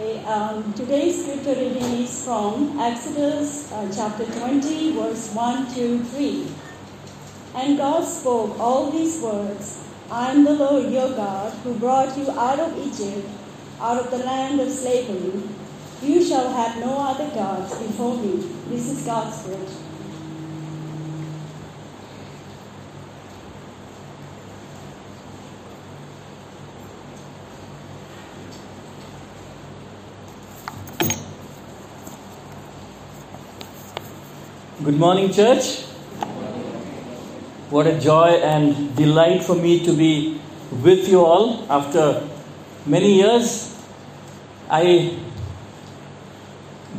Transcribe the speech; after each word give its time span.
Okay, 0.00 0.24
um, 0.24 0.72
today's 0.72 1.22
scripture 1.22 1.60
reading 1.60 2.00
is 2.00 2.24
from 2.24 2.80
Exodus 2.80 3.70
uh, 3.70 3.86
chapter 3.94 4.24
20, 4.24 4.92
verse 4.92 5.34
1 5.34 5.74
to 5.74 6.02
3. 6.04 6.46
And 7.54 7.76
God 7.76 8.02
spoke 8.04 8.58
all 8.58 8.90
these 8.90 9.20
words 9.20 9.84
I 10.10 10.30
am 10.30 10.44
the 10.44 10.54
Lord 10.54 10.90
your 10.90 11.10
God, 11.10 11.52
who 11.64 11.74
brought 11.74 12.16
you 12.16 12.30
out 12.30 12.58
of 12.60 12.78
Egypt, 12.78 13.28
out 13.78 13.98
of 13.98 14.10
the 14.10 14.24
land 14.24 14.58
of 14.60 14.70
slavery. 14.70 15.42
You 16.00 16.24
shall 16.24 16.50
have 16.50 16.78
no 16.78 16.96
other 16.96 17.28
gods 17.34 17.76
before 17.78 18.16
me. 18.16 18.48
This 18.70 18.88
is 18.88 19.04
God's 19.04 19.46
word. 19.46 19.68
Good 34.90 34.98
morning, 34.98 35.32
church. 35.32 35.82
What 37.70 37.86
a 37.86 38.00
joy 38.00 38.40
and 38.42 38.96
delight 38.96 39.44
for 39.44 39.54
me 39.54 39.84
to 39.84 39.92
be 39.92 40.40
with 40.82 41.08
you 41.08 41.24
all 41.24 41.64
after 41.70 42.28
many 42.86 43.14
years. 43.14 43.80
I 44.68 45.16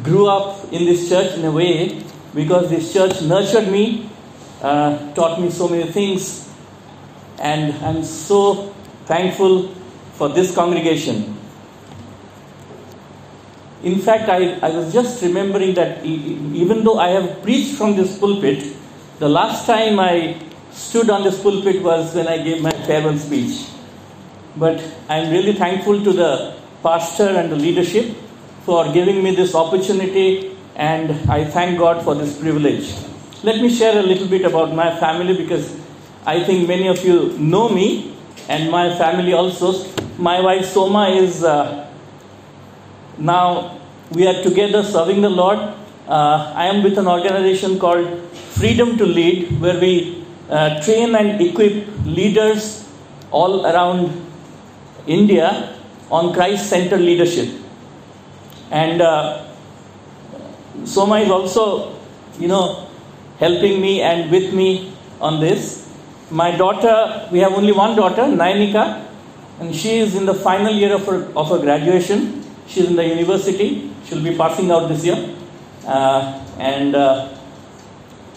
grew 0.03 0.27
up 0.27 0.71
in 0.71 0.85
this 0.85 1.09
church 1.09 1.33
in 1.33 1.43
a 1.43 1.51
way 1.51 2.01
because 2.33 2.69
this 2.69 2.93
church 2.93 3.21
nurtured 3.23 3.67
me, 3.67 4.09
uh, 4.61 5.11
taught 5.13 5.41
me 5.41 5.49
so 5.49 5.67
many 5.67 5.91
things, 5.91 6.49
and 7.39 7.73
I'm 7.83 8.05
so 8.05 8.73
thankful 9.05 9.67
for 10.13 10.29
this 10.29 10.55
congregation. 10.55 11.40
In 13.83 13.99
fact, 13.99 14.29
I, 14.29 14.59
I 14.59 14.69
was 14.69 14.93
just 14.93 15.23
remembering 15.23 15.73
that 15.73 16.05
even 16.05 16.83
though 16.83 16.99
I 16.99 17.09
have 17.09 17.41
preached 17.41 17.75
from 17.75 17.95
this 17.95 18.17
pulpit, 18.17 18.75
the 19.17 19.27
last 19.27 19.65
time 19.65 19.99
I 19.99 20.39
stood 20.71 21.09
on 21.09 21.23
this 21.23 21.41
pulpit 21.41 21.81
was 21.81 22.13
when 22.13 22.27
I 22.27 22.43
gave 22.43 22.61
my 22.61 22.71
farewell 22.71 23.17
speech. 23.17 23.67
But 24.55 24.83
I'm 25.09 25.31
really 25.31 25.53
thankful 25.53 26.03
to 26.03 26.13
the 26.13 26.55
pastor 26.83 27.29
and 27.29 27.51
the 27.51 27.55
leadership 27.55 28.15
for 28.65 28.91
giving 28.93 29.23
me 29.23 29.33
this 29.33 29.55
opportunity, 29.55 30.55
and 30.75 31.11
I 31.29 31.45
thank 31.45 31.79
God 31.79 32.03
for 32.03 32.13
this 32.13 32.37
privilege. 32.37 32.93
Let 33.43 33.61
me 33.61 33.73
share 33.73 33.97
a 33.97 34.03
little 34.03 34.27
bit 34.27 34.45
about 34.45 34.75
my 34.75 34.95
family 34.99 35.35
because 35.35 35.75
I 36.23 36.43
think 36.43 36.67
many 36.67 36.87
of 36.87 37.03
you 37.03 37.35
know 37.39 37.67
me 37.69 38.15
and 38.47 38.69
my 38.69 38.95
family 38.95 39.33
also. 39.33 39.89
My 40.19 40.39
wife 40.39 40.65
Soma 40.65 41.09
is. 41.09 41.43
Uh, 41.43 41.87
now 43.17 43.79
we 44.11 44.27
are 44.27 44.41
together 44.43 44.83
serving 44.83 45.21
the 45.21 45.29
Lord. 45.29 45.59
Uh, 46.07 46.53
I 46.55 46.65
am 46.65 46.83
with 46.83 46.97
an 46.97 47.07
organization 47.07 47.79
called 47.79 48.07
Freedom 48.57 48.97
to 48.97 49.05
Lead, 49.05 49.59
where 49.61 49.79
we 49.79 50.25
uh, 50.49 50.81
train 50.83 51.15
and 51.15 51.39
equip 51.41 51.87
leaders 52.05 52.89
all 53.31 53.65
around 53.65 54.11
India 55.07 55.77
on 56.09 56.33
Christ 56.33 56.69
centered 56.69 56.99
leadership. 56.99 57.49
And 58.69 59.01
uh, 59.01 59.45
Soma 60.85 61.19
is 61.19 61.29
also, 61.29 61.95
you 62.39 62.47
know, 62.47 62.87
helping 63.39 63.81
me 63.81 64.01
and 64.01 64.29
with 64.31 64.53
me 64.53 64.93
on 65.19 65.39
this. 65.39 65.89
My 66.29 66.55
daughter, 66.55 67.27
we 67.31 67.39
have 67.39 67.53
only 67.53 67.71
one 67.71 67.95
daughter, 67.95 68.23
Nainika, 68.23 69.05
and 69.59 69.75
she 69.75 69.99
is 69.99 70.15
in 70.15 70.25
the 70.25 70.33
final 70.33 70.73
year 70.73 70.93
of 70.93 71.05
her, 71.05 71.31
of 71.35 71.49
her 71.49 71.59
graduation. 71.59 72.40
She's 72.71 72.85
in 72.85 72.95
the 72.95 73.05
university. 73.05 73.91
She'll 74.05 74.23
be 74.23 74.35
passing 74.37 74.71
out 74.71 74.87
this 74.87 75.05
year. 75.05 75.35
Uh, 75.85 76.41
and 76.57 76.95
uh, 76.95 77.37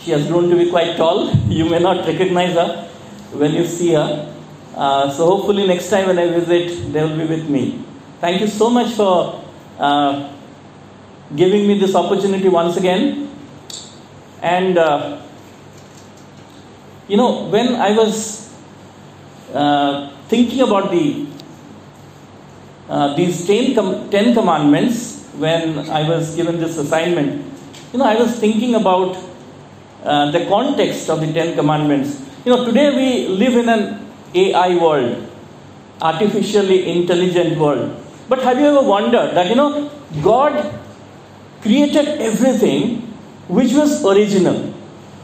she 0.00 0.10
has 0.10 0.26
grown 0.26 0.50
to 0.50 0.56
be 0.56 0.70
quite 0.70 0.96
tall. 0.96 1.32
You 1.48 1.70
may 1.70 1.78
not 1.78 2.04
recognize 2.04 2.54
her 2.54 2.88
when 3.32 3.52
you 3.52 3.64
see 3.64 3.92
her. 3.92 4.34
Uh, 4.74 5.08
so 5.10 5.26
hopefully 5.26 5.66
next 5.66 5.88
time 5.88 6.08
when 6.08 6.18
I 6.18 6.26
visit, 6.28 6.92
they 6.92 7.02
will 7.04 7.16
be 7.16 7.26
with 7.26 7.48
me. 7.48 7.84
Thank 8.20 8.40
you 8.40 8.48
so 8.48 8.70
much 8.70 8.92
for 8.94 9.40
uh, 9.78 10.32
giving 11.36 11.68
me 11.68 11.78
this 11.78 11.94
opportunity 11.94 12.48
once 12.48 12.76
again. 12.76 13.30
And 14.42 14.76
uh, 14.76 15.22
you 17.06 17.16
know, 17.16 17.44
when 17.46 17.76
I 17.76 17.92
was 17.96 18.52
uh, 19.52 20.10
thinking 20.28 20.60
about 20.62 20.90
the 20.90 21.26
uh, 22.88 23.14
these 23.14 23.46
ten, 23.46 23.74
com- 23.74 24.10
ten 24.10 24.34
commandments, 24.34 25.24
when 25.36 25.90
I 25.90 26.08
was 26.08 26.36
given 26.36 26.58
this 26.58 26.76
assignment, 26.78 27.44
you 27.92 27.98
know, 27.98 28.04
I 28.04 28.14
was 28.16 28.38
thinking 28.38 28.74
about 28.74 29.16
uh, 30.04 30.30
the 30.30 30.46
context 30.46 31.08
of 31.08 31.20
the 31.20 31.32
Ten 31.32 31.54
Commandments. 31.54 32.20
You 32.44 32.54
know, 32.54 32.64
today 32.64 32.94
we 32.94 33.28
live 33.28 33.56
in 33.56 33.68
an 33.68 34.06
AI 34.34 34.76
world, 34.76 35.28
artificially 36.00 36.90
intelligent 36.90 37.58
world. 37.58 38.00
But 38.28 38.42
have 38.42 38.58
you 38.58 38.66
ever 38.66 38.82
wondered 38.82 39.34
that, 39.34 39.48
you 39.48 39.54
know, 39.54 39.90
God 40.22 40.80
created 41.62 42.08
everything 42.20 43.00
which 43.48 43.72
was 43.72 44.04
original, 44.04 44.74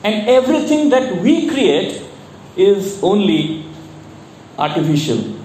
and 0.02 0.28
everything 0.28 0.88
that 0.90 1.20
we 1.22 1.48
create 1.48 2.02
is 2.56 3.02
only 3.02 3.64
artificial. 4.58 5.39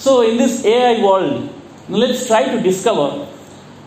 So, 0.00 0.22
in 0.22 0.38
this 0.38 0.64
AI 0.64 1.04
world, 1.04 1.52
let's 1.90 2.26
try 2.26 2.44
to 2.44 2.62
discover 2.62 3.28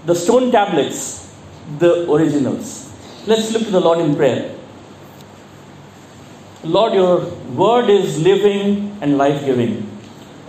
the 0.06 0.14
stone 0.14 0.52
tablets, 0.52 1.34
the 1.80 2.08
originals. 2.12 2.94
Let's 3.26 3.52
look 3.52 3.64
to 3.64 3.72
the 3.72 3.80
Lord 3.80 3.98
in 3.98 4.16
prayer. 4.16 4.56
Lord, 6.64 6.94
your 6.94 7.26
word 7.62 7.90
is 7.90 8.22
living 8.22 8.96
and 9.02 9.18
life 9.18 9.44
giving. 9.44 9.90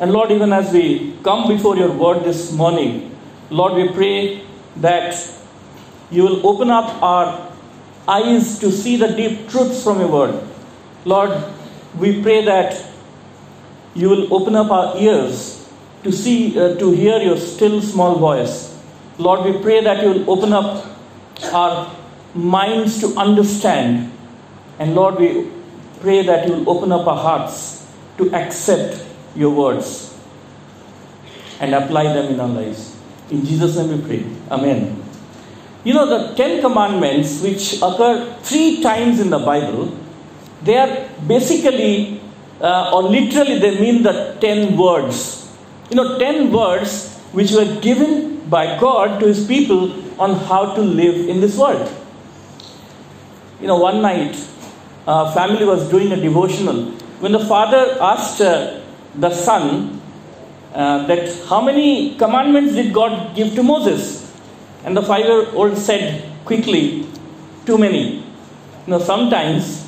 And 0.00 0.12
Lord, 0.12 0.30
even 0.32 0.52
as 0.52 0.70
we 0.70 1.16
come 1.22 1.48
before 1.48 1.78
your 1.78 1.92
word 1.92 2.24
this 2.24 2.52
morning, 2.52 3.16
Lord, 3.48 3.72
we 3.72 3.88
pray 3.88 4.44
that 4.76 5.16
you 6.10 6.24
will 6.24 6.46
open 6.46 6.68
up 6.68 7.02
our 7.02 7.50
eyes 8.06 8.58
to 8.58 8.70
see 8.70 8.96
the 8.96 9.08
deep 9.08 9.48
truths 9.48 9.82
from 9.82 10.00
your 10.00 10.08
word. 10.08 10.46
Lord, 11.06 11.42
we 11.98 12.20
pray 12.22 12.44
that 12.44 12.84
you 13.94 14.08
will 14.08 14.32
open 14.34 14.54
up 14.54 14.70
our 14.70 14.96
ears 14.98 15.68
to 16.02 16.12
see, 16.12 16.58
uh, 16.58 16.74
to 16.76 16.92
hear 16.92 17.18
your 17.18 17.36
still 17.36 17.80
small 17.80 18.18
voice. 18.18 18.76
Lord, 19.18 19.44
we 19.44 19.62
pray 19.62 19.82
that 19.82 20.02
you 20.02 20.10
will 20.10 20.30
open 20.30 20.52
up 20.52 20.86
our 21.52 21.94
minds 22.34 23.00
to 23.00 23.14
understand. 23.16 24.10
And 24.78 24.94
Lord, 24.94 25.16
we 25.16 25.48
pray 26.00 26.22
that 26.22 26.48
you 26.48 26.54
will 26.54 26.70
open 26.70 26.92
up 26.92 27.06
our 27.06 27.16
hearts 27.16 27.86
to 28.18 28.32
accept 28.34 29.04
your 29.34 29.50
words 29.50 30.14
and 31.60 31.74
apply 31.74 32.12
them 32.12 32.34
in 32.34 32.40
our 32.40 32.48
lives. 32.48 32.94
In 33.30 33.44
Jesus' 33.44 33.76
name 33.76 34.02
we 34.02 34.06
pray. 34.06 34.26
Amen. 34.50 35.02
You 35.84 35.94
know, 35.94 36.06
the 36.06 36.34
Ten 36.34 36.60
Commandments, 36.60 37.40
which 37.42 37.80
occur 37.82 38.36
three 38.42 38.82
times 38.82 39.20
in 39.20 39.30
the 39.30 39.38
Bible, 39.38 39.96
they 40.62 40.76
are 40.76 41.08
basically, 41.26 42.20
uh, 42.60 42.90
or 42.94 43.02
literally, 43.02 43.58
they 43.58 43.78
mean 43.80 44.02
the 44.02 44.36
ten 44.40 44.76
words. 44.76 45.48
You 45.90 45.96
know, 45.96 46.18
ten 46.18 46.52
words 46.52 47.18
which 47.32 47.52
were 47.52 47.80
given 47.80 48.48
by 48.48 48.78
God 48.78 49.20
to 49.20 49.26
his 49.26 49.46
people 49.46 49.92
on 50.20 50.36
how 50.36 50.74
to 50.74 50.80
live 50.80 51.28
in 51.28 51.40
this 51.40 51.56
world. 51.58 51.90
You 53.60 53.66
know, 53.66 53.76
one 53.76 54.02
night, 54.02 54.36
a 55.06 55.32
family 55.32 55.64
was 55.64 55.88
doing 55.90 56.12
a 56.12 56.16
devotional. 56.16 56.92
When 57.20 57.32
the 57.32 57.44
father 57.44 57.96
asked 58.00 58.40
uh, 58.40 58.80
the 59.14 59.30
son 59.34 60.00
uh, 60.72 61.06
that 61.06 61.46
how 61.48 61.60
many 61.60 62.16
commandments 62.16 62.74
did 62.74 62.92
God 62.92 63.34
give 63.34 63.54
to 63.54 63.62
Moses? 63.62 64.32
And 64.84 64.96
the 64.96 65.02
five 65.02 65.24
year 65.24 65.48
old 65.54 65.78
said 65.78 66.30
quickly, 66.44 67.06
Too 67.64 67.78
many. 67.78 68.16
You 68.16 68.24
know, 68.86 68.98
sometimes 68.98 69.83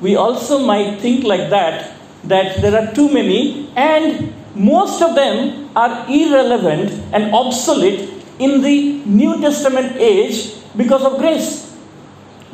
we 0.00 0.16
also 0.16 0.58
might 0.58 1.00
think 1.00 1.24
like 1.24 1.50
that, 1.50 1.94
that 2.24 2.60
there 2.60 2.76
are 2.76 2.92
too 2.94 3.12
many, 3.12 3.70
and 3.76 4.32
most 4.54 5.02
of 5.02 5.14
them 5.14 5.70
are 5.76 6.06
irrelevant 6.08 6.90
and 7.12 7.34
obsolete 7.34 8.10
in 8.38 8.62
the 8.62 9.02
New 9.04 9.40
Testament 9.40 9.96
age 9.96 10.54
because 10.76 11.02
of 11.02 11.18
grace. 11.18 11.76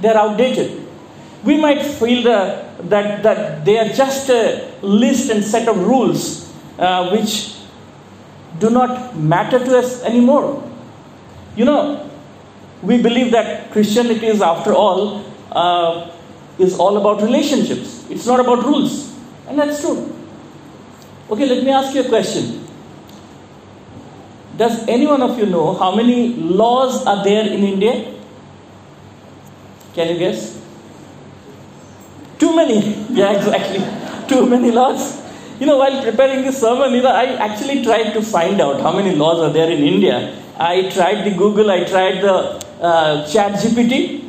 They 0.01 0.09
are 0.09 0.17
outdated. 0.17 0.83
We 1.45 1.57
might 1.57 1.83
feel 1.83 2.23
the, 2.23 2.65
that, 2.83 3.23
that 3.23 3.65
they 3.65 3.79
are 3.79 3.89
just 3.89 4.29
a 4.29 4.73
list 4.83 5.31
and 5.31 5.45
set 5.45 5.69
of 5.69 5.79
rules 5.79 6.53
uh, 6.79 7.11
which 7.11 7.55
do 8.59 8.71
not 8.71 9.17
matter 9.17 9.59
to 9.59 9.79
us 9.79 10.03
anymore. 10.03 10.63
You 11.57 11.65
know, 11.65 12.11
we 12.83 13.01
believe 13.01 13.31
that 13.33 13.71
Christianity 13.71 14.27
is, 14.27 14.43
after 14.43 14.75
all, 14.75 15.25
uh, 15.53 16.11
is 16.59 16.79
all 16.79 16.97
about 16.97 17.23
relationships. 17.23 18.07
It's 18.11 18.27
not 18.27 18.41
about 18.41 18.65
rules. 18.65 19.15
And 19.49 19.59
that's 19.59 19.81
true. 19.81 20.13
Okay, 21.31 21.47
let 21.47 21.65
me 21.65 21.71
ask 21.71 21.95
you 21.95 22.03
a 22.03 22.09
question. 22.09 22.67
Does 24.57 24.87
any 24.89 25.07
one 25.07 25.23
of 25.23 25.39
you 25.39 25.47
know 25.47 25.75
how 25.75 25.95
many 25.95 26.35
laws 26.35 27.05
are 27.07 27.23
there 27.23 27.47
in 27.47 27.63
India? 27.63 28.15
Can 29.95 30.09
you 30.13 30.19
guess? 30.19 30.59
Too 32.39 32.55
many. 32.55 33.05
Yeah, 33.11 33.33
exactly. 33.33 33.81
Too 34.29 34.47
many 34.47 34.71
laws. 34.71 35.23
You 35.59 35.67
know, 35.67 35.79
while 35.79 36.03
preparing 36.03 36.45
this 36.45 36.61
sermon, 36.61 36.93
you 36.93 37.03
know, 37.03 37.11
I 37.11 37.25
actually 37.37 37.83
tried 37.83 38.13
to 38.13 38.21
find 38.23 38.61
out 38.61 38.81
how 38.81 38.93
many 38.93 39.15
laws 39.15 39.41
are 39.41 39.53
there 39.53 39.71
in 39.71 39.83
India. 39.83 40.37
I 40.59 40.91
tried 40.91 41.25
the 41.25 41.35
Google, 41.35 41.71
I 41.71 41.85
tried 41.85 42.21
the 42.21 42.63
uh, 42.81 43.27
Chat 43.27 43.53
GPT. 43.53 44.26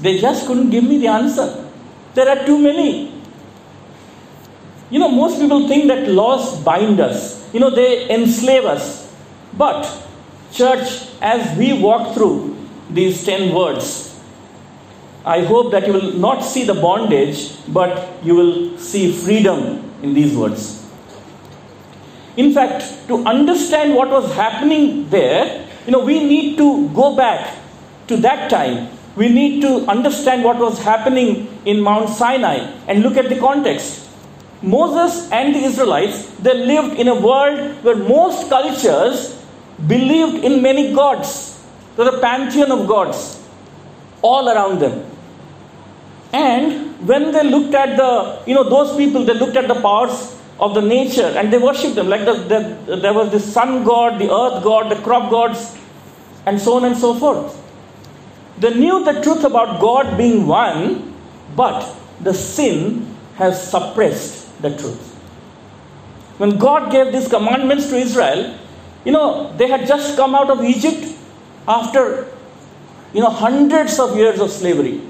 They 0.00 0.18
just 0.20 0.46
couldn't 0.46 0.70
give 0.70 0.84
me 0.84 0.98
the 0.98 1.08
answer. 1.08 1.70
There 2.14 2.28
are 2.28 2.44
too 2.44 2.58
many. 2.58 3.12
You 4.90 4.98
know, 4.98 5.08
most 5.08 5.40
people 5.40 5.66
think 5.66 5.88
that 5.88 6.08
laws 6.08 6.62
bind 6.62 7.00
us, 7.00 7.52
you 7.52 7.60
know, 7.60 7.70
they 7.70 8.08
enslave 8.10 8.64
us. 8.64 9.12
But, 9.56 9.90
church, 10.52 11.08
as 11.20 11.56
we 11.58 11.72
walk 11.72 12.14
through 12.14 12.56
these 12.90 13.24
10 13.24 13.54
words, 13.54 14.20
I 15.24 15.42
hope 15.42 15.72
that 15.72 15.86
you 15.86 15.94
will 15.94 16.12
not 16.12 16.44
see 16.44 16.64
the 16.64 16.74
bondage, 16.74 17.56
but 17.68 18.08
you 18.22 18.34
will 18.34 18.78
see 18.78 19.10
freedom 19.10 19.90
in 20.02 20.12
these 20.12 20.36
words. 20.36 20.86
In 22.36 22.52
fact, 22.52 23.08
to 23.08 23.24
understand 23.24 23.94
what 23.94 24.10
was 24.10 24.32
happening 24.34 25.08
there, 25.08 25.66
you 25.86 25.92
know, 25.92 26.04
we 26.04 26.22
need 26.22 26.58
to 26.58 26.88
go 26.90 27.16
back 27.16 27.56
to 28.08 28.16
that 28.18 28.50
time. 28.50 28.93
We 29.16 29.28
need 29.28 29.60
to 29.62 29.86
understand 29.86 30.42
what 30.44 30.58
was 30.58 30.78
happening 30.82 31.48
in 31.64 31.80
Mount 31.80 32.08
Sinai 32.08 32.56
and 32.88 33.02
look 33.02 33.16
at 33.16 33.28
the 33.28 33.38
context. 33.38 34.08
Moses 34.60 35.30
and 35.30 35.54
the 35.54 35.60
Israelites, 35.60 36.26
they 36.36 36.54
lived 36.54 36.98
in 36.98 37.08
a 37.08 37.14
world 37.14 37.84
where 37.84 37.96
most 37.96 38.48
cultures 38.48 39.40
believed 39.86 40.44
in 40.44 40.62
many 40.62 40.92
gods. 40.94 41.62
There 41.96 42.06
was 42.06 42.14
a 42.14 42.18
pantheon 42.18 42.72
of 42.72 42.88
gods 42.88 43.40
all 44.22 44.48
around 44.48 44.80
them. 44.80 45.04
And 46.32 47.06
when 47.06 47.30
they 47.30 47.44
looked 47.44 47.74
at 47.74 47.96
the, 47.96 48.42
you 48.46 48.54
know, 48.54 48.68
those 48.68 48.96
people, 48.96 49.24
they 49.24 49.34
looked 49.34 49.56
at 49.56 49.68
the 49.68 49.80
powers 49.80 50.34
of 50.58 50.74
the 50.74 50.82
nature 50.82 51.32
and 51.36 51.52
they 51.52 51.58
worshipped 51.58 51.94
them. 51.94 52.08
Like 52.08 52.24
the, 52.24 52.34
the, 52.86 52.96
there 52.96 53.12
was 53.12 53.30
the 53.30 53.38
sun 53.38 53.84
god, 53.84 54.20
the 54.20 54.32
earth 54.32 54.64
god, 54.64 54.90
the 54.90 54.96
crop 54.96 55.30
gods, 55.30 55.76
and 56.46 56.60
so 56.60 56.74
on 56.74 56.84
and 56.84 56.96
so 56.96 57.14
forth. 57.14 57.63
They 58.58 58.74
knew 58.74 59.04
the 59.04 59.20
truth 59.20 59.44
about 59.44 59.80
God 59.80 60.16
being 60.16 60.46
one, 60.46 61.14
but 61.56 61.94
the 62.20 62.34
sin 62.34 63.14
has 63.36 63.60
suppressed 63.70 64.62
the 64.62 64.76
truth. 64.76 65.14
When 66.38 66.58
God 66.58 66.90
gave 66.90 67.12
these 67.12 67.28
commandments 67.28 67.88
to 67.88 67.96
Israel, 67.96 68.56
you 69.04 69.12
know, 69.12 69.52
they 69.56 69.68
had 69.68 69.86
just 69.86 70.16
come 70.16 70.34
out 70.34 70.50
of 70.50 70.62
Egypt 70.64 71.16
after, 71.66 72.26
you 73.12 73.20
know, 73.20 73.30
hundreds 73.30 73.98
of 73.98 74.16
years 74.16 74.40
of 74.40 74.50
slavery. 74.50 75.00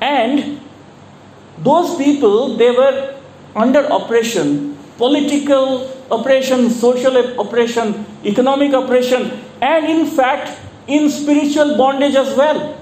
And 0.00 0.60
those 1.58 1.96
people, 1.96 2.56
they 2.56 2.70
were 2.70 3.14
under 3.54 3.80
oppression, 3.84 4.76
political 4.98 5.90
oppression, 6.10 6.70
social 6.70 7.40
oppression, 7.40 8.04
economic 8.24 8.72
oppression, 8.72 9.40
and 9.60 9.86
in 9.86 10.06
fact, 10.06 10.60
in 10.86 11.10
spiritual 11.10 11.76
bondage 11.76 12.14
as 12.14 12.36
well. 12.36 12.78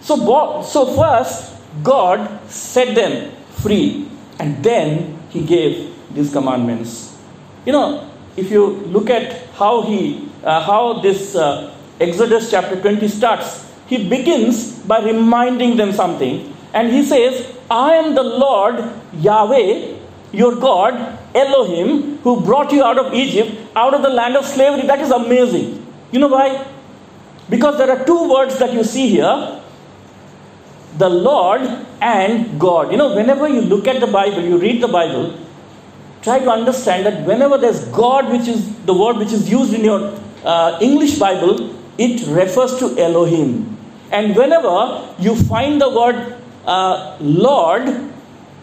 So, 0.00 0.62
so 0.62 0.96
first, 0.96 1.54
God 1.82 2.40
set 2.50 2.94
them 2.94 3.32
free, 3.50 4.08
and 4.38 4.62
then 4.62 5.18
He 5.30 5.44
gave 5.44 5.94
these 6.14 6.32
commandments. 6.32 7.16
You 7.64 7.72
know, 7.72 8.10
if 8.36 8.50
you 8.50 8.66
look 8.96 9.10
at 9.10 9.46
how 9.54 9.82
he, 9.82 10.28
uh, 10.42 10.60
how 10.60 11.00
this 11.00 11.34
uh, 11.34 11.74
Exodus 12.00 12.50
chapter 12.50 12.80
20 12.80 13.06
starts, 13.08 13.64
he 13.86 14.08
begins 14.08 14.78
by 14.80 15.00
reminding 15.00 15.76
them 15.76 15.92
something, 15.92 16.54
and 16.72 16.90
he 16.90 17.04
says, 17.04 17.46
"I 17.70 17.94
am 17.94 18.14
the 18.14 18.22
Lord 18.22 18.82
Yahweh, 19.20 19.96
your 20.32 20.56
God, 20.56 21.18
Elohim, 21.34 22.18
who 22.18 22.40
brought 22.40 22.72
you 22.72 22.82
out 22.82 22.98
of 22.98 23.12
Egypt, 23.12 23.52
out 23.76 23.94
of 23.94 24.02
the 24.02 24.08
land 24.08 24.36
of 24.36 24.46
slavery." 24.46 24.86
That 24.86 25.00
is 25.00 25.10
amazing. 25.10 25.81
You 26.12 26.20
know 26.20 26.28
why? 26.28 26.66
Because 27.50 27.78
there 27.78 27.90
are 27.90 28.04
two 28.04 28.30
words 28.30 28.58
that 28.58 28.72
you 28.72 28.84
see 28.84 29.08
here 29.08 29.60
the 30.98 31.08
Lord 31.08 31.62
and 32.00 32.60
God. 32.60 32.92
You 32.92 32.98
know, 32.98 33.14
whenever 33.14 33.48
you 33.48 33.62
look 33.62 33.86
at 33.86 34.00
the 34.00 34.06
Bible, 34.06 34.42
you 34.42 34.58
read 34.58 34.82
the 34.82 34.88
Bible, 34.88 35.38
try 36.22 36.38
to 36.38 36.50
understand 36.50 37.06
that 37.06 37.26
whenever 37.26 37.58
there's 37.58 37.84
God, 37.86 38.30
which 38.30 38.46
is 38.46 38.76
the 38.84 38.94
word 38.94 39.16
which 39.16 39.32
is 39.32 39.50
used 39.50 39.72
in 39.72 39.84
your 39.84 40.14
uh, 40.44 40.78
English 40.80 41.18
Bible, 41.18 41.74
it 41.98 42.26
refers 42.26 42.78
to 42.78 42.98
Elohim. 42.98 43.78
And 44.10 44.36
whenever 44.36 45.14
you 45.18 45.34
find 45.34 45.80
the 45.80 45.88
word 45.88 46.36
uh, 46.66 47.16
Lord 47.20 47.88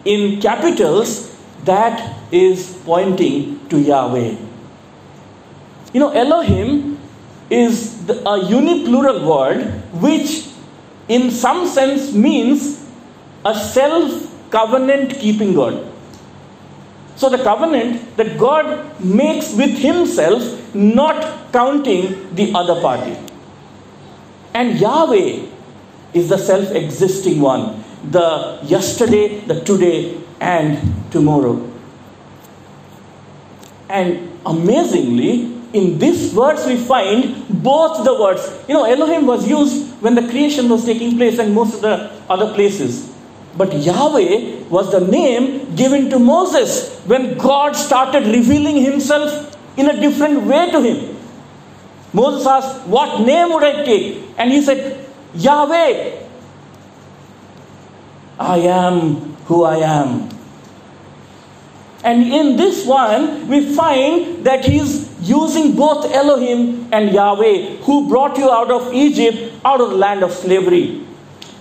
in 0.04 0.40
capitals, 0.40 1.36
that 1.64 2.16
is 2.32 2.80
pointing 2.84 3.68
to 3.68 3.80
Yahweh. 3.80 4.36
You 5.92 6.00
know, 6.00 6.10
Elohim 6.10 6.99
is 7.50 8.06
the, 8.06 8.20
a 8.20 8.38
uniplural 8.38 9.24
word 9.24 9.66
which, 10.00 10.46
in 11.08 11.30
some 11.30 11.66
sense, 11.66 12.12
means 12.12 12.88
a 13.44 13.54
self 13.54 14.28
covenant 14.50 15.14
keeping 15.18 15.54
God. 15.54 15.86
So, 17.16 17.28
the 17.28 17.38
covenant 17.38 18.16
that 18.16 18.38
God 18.38 19.00
makes 19.04 19.52
with 19.54 19.76
Himself, 19.78 20.74
not 20.74 21.52
counting 21.52 22.34
the 22.34 22.52
other 22.54 22.80
party. 22.80 23.16
And 24.54 24.78
Yahweh 24.78 25.46
is 26.14 26.28
the 26.28 26.38
self 26.38 26.70
existing 26.70 27.40
one, 27.40 27.84
the 28.10 28.58
yesterday, 28.62 29.40
the 29.40 29.60
today, 29.64 30.20
and 30.40 31.12
tomorrow. 31.12 31.68
And 33.88 34.38
amazingly, 34.46 35.59
in 35.72 35.98
this 35.98 36.32
verse 36.32 36.66
we 36.66 36.76
find 36.76 37.46
both 37.62 38.04
the 38.04 38.14
words. 38.14 38.48
You 38.68 38.74
know, 38.74 38.84
Elohim 38.84 39.26
was 39.26 39.48
used 39.48 39.90
when 40.02 40.14
the 40.14 40.26
creation 40.28 40.68
was 40.68 40.84
taking 40.84 41.16
place 41.16 41.38
and 41.38 41.54
most 41.54 41.74
of 41.74 41.80
the 41.82 42.10
other 42.28 42.52
places. 42.54 43.10
But 43.56 43.74
Yahweh 43.74 44.64
was 44.68 44.90
the 44.90 45.00
name 45.00 45.74
given 45.74 46.10
to 46.10 46.18
Moses 46.18 46.98
when 47.00 47.36
God 47.36 47.74
started 47.74 48.24
revealing 48.26 48.76
himself 48.76 49.56
in 49.76 49.90
a 49.90 50.00
different 50.00 50.42
way 50.44 50.70
to 50.70 50.80
him. 50.80 51.16
Moses 52.12 52.46
asked, 52.46 52.86
What 52.86 53.20
name 53.20 53.50
would 53.50 53.64
I 53.64 53.84
take? 53.84 54.24
And 54.38 54.50
he 54.50 54.62
said, 54.62 55.06
Yahweh. 55.34 56.26
I 58.38 58.58
am 58.58 59.34
who 59.46 59.64
I 59.64 59.76
am. 59.76 60.28
And 62.02 62.32
in 62.32 62.56
this 62.56 62.86
one, 62.86 63.48
we 63.48 63.74
find 63.74 64.44
that 64.46 64.64
he's 64.64 65.09
using 65.22 65.76
both 65.76 66.10
Elohim 66.12 66.88
and 66.92 67.12
Yahweh, 67.12 67.76
who 67.82 68.08
brought 68.08 68.36
you 68.38 68.50
out 68.50 68.70
of 68.70 68.92
Egypt, 68.92 69.54
out 69.64 69.80
of 69.80 69.90
the 69.90 69.96
land 69.96 70.22
of 70.22 70.32
slavery. 70.32 71.04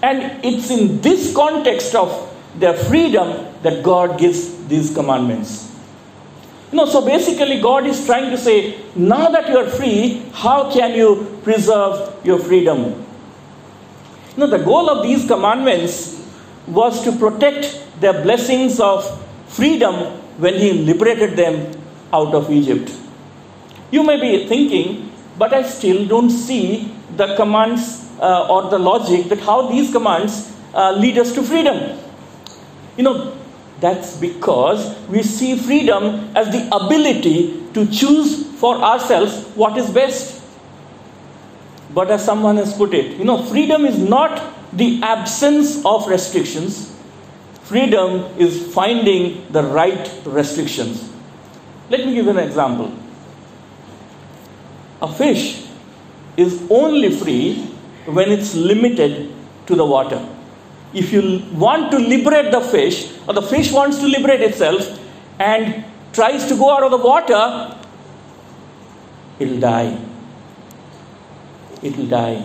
And 0.02 0.44
it's 0.46 0.70
in 0.70 1.02
this 1.02 1.36
context 1.36 1.94
of 1.96 2.26
their 2.56 2.74
freedom 2.74 3.54
that 3.64 3.84
God 3.84 4.18
gives 4.18 4.66
these 4.68 4.94
commandments. 4.94 5.70
You 6.72 6.78
know, 6.78 6.86
so 6.86 7.04
basically, 7.04 7.60
God 7.60 7.88
is 7.88 8.06
trying 8.06 8.30
to 8.30 8.38
say, 8.38 8.80
now 8.96 9.30
that 9.30 9.50
you 9.50 9.58
are 9.58 9.70
free, 9.70 10.24
how 10.34 10.72
can 10.72 10.94
you 10.94 11.40
preserve 11.44 12.26
your 12.26 12.40
freedom? 12.40 13.06
You 14.36 14.38
know, 14.38 14.48
the 14.48 14.64
goal 14.64 14.90
of 14.90 15.04
these 15.04 15.26
commandments 15.28 16.24
was 16.68 17.04
to 17.04 17.12
protect 17.12 17.84
their 18.00 18.22
blessings 18.22 18.80
of 18.80 19.04
freedom 19.48 19.96
when 20.38 20.54
He 20.54 20.72
liberated 20.74 21.36
them 21.36 21.74
out 22.14 22.34
of 22.36 22.52
Egypt. 22.52 22.92
You 23.92 24.04
may 24.04 24.20
be 24.20 24.48
thinking, 24.48 25.12
but 25.38 25.54
I 25.54 25.64
still 25.64 26.06
don't 26.06 26.30
see 26.30 26.94
the 27.16 27.36
commands 27.36 28.08
uh, 28.20 28.48
or 28.48 28.70
the 28.70 28.78
logic 28.78 29.30
that 29.30 29.40
how 29.40 29.70
these 29.70 29.92
commands 29.92 30.54
uh, 30.74 30.92
lead 30.92 31.18
us 31.18 31.34
to 31.34 31.44
freedom. 31.44 31.98
You 32.98 33.04
know, 33.04 33.38
that's 33.80 34.18
because 34.18 34.98
we 35.08 35.24
see 35.24 35.58
freedom 35.58 36.32
as 36.36 36.50
the 36.52 36.68
ability 36.76 37.64
to 37.74 37.88
choose 37.88 38.46
for 38.60 38.76
ourselves 38.76 39.46
what 39.56 39.78
is 39.78 39.90
best. 39.90 40.44
But 41.94 42.12
as 42.12 42.24
someone 42.24 42.58
has 42.58 42.74
put 42.74 42.94
it, 42.94 43.18
you 43.18 43.26
know, 43.26 43.44
freedom 43.44 43.86
is 43.86 43.98
not 43.98 44.54
the 44.74 45.02
absence 45.02 45.84
of 45.86 46.08
restrictions, 46.08 46.96
freedom 47.64 48.26
is 48.38 48.72
finding 48.74 49.52
the 49.52 49.64
right 49.64 50.12
restrictions. 50.26 51.10
Let 51.90 52.06
me 52.06 52.14
give 52.14 52.28
an 52.28 52.38
example. 52.38 52.94
A 55.02 55.08
fish 55.12 55.66
is 56.38 56.62
only 56.70 57.10
free 57.12 57.56
when 58.06 58.32
it's 58.32 58.56
limited 58.56 59.34
to 59.68 59.76
the 59.76 59.86
water. 59.86 60.20
If 60.94 61.14
you 61.14 61.44
want 61.54 61.92
to 61.92 62.00
liberate 62.00 62.52
the 62.52 62.62
fish, 62.62 63.12
or 63.28 63.34
the 63.34 63.42
fish 63.42 63.72
wants 63.72 64.00
to 64.00 64.08
liberate 64.08 64.42
itself 64.42 65.00
and 65.40 65.86
tries 66.14 66.48
to 66.48 66.56
go 66.56 66.72
out 66.72 66.84
of 66.84 66.92
the 66.92 66.98
water, 66.98 67.76
it'll 69.40 69.60
die. 69.60 69.98
It'll 71.84 72.08
die. 72.08 72.44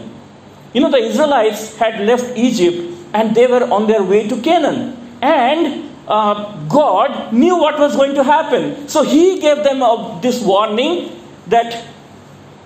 You 0.74 0.80
know, 0.82 0.90
the 0.90 0.98
Israelites 0.98 1.76
had 1.76 2.00
left 2.00 2.36
Egypt 2.36 2.94
and 3.14 3.34
they 3.34 3.46
were 3.46 3.64
on 3.72 3.86
their 3.86 4.02
way 4.02 4.28
to 4.28 4.40
Canaan. 4.42 4.96
And 5.22 5.90
uh, 6.06 6.56
God 6.66 7.32
knew 7.32 7.56
what 7.56 7.78
was 7.78 7.96
going 7.96 8.14
to 8.14 8.22
happen. 8.22 8.88
So 8.88 9.02
He 9.02 9.40
gave 9.40 9.64
them 9.64 9.82
uh, 9.82 10.20
this 10.20 10.42
warning 10.42 11.20
that 11.46 11.84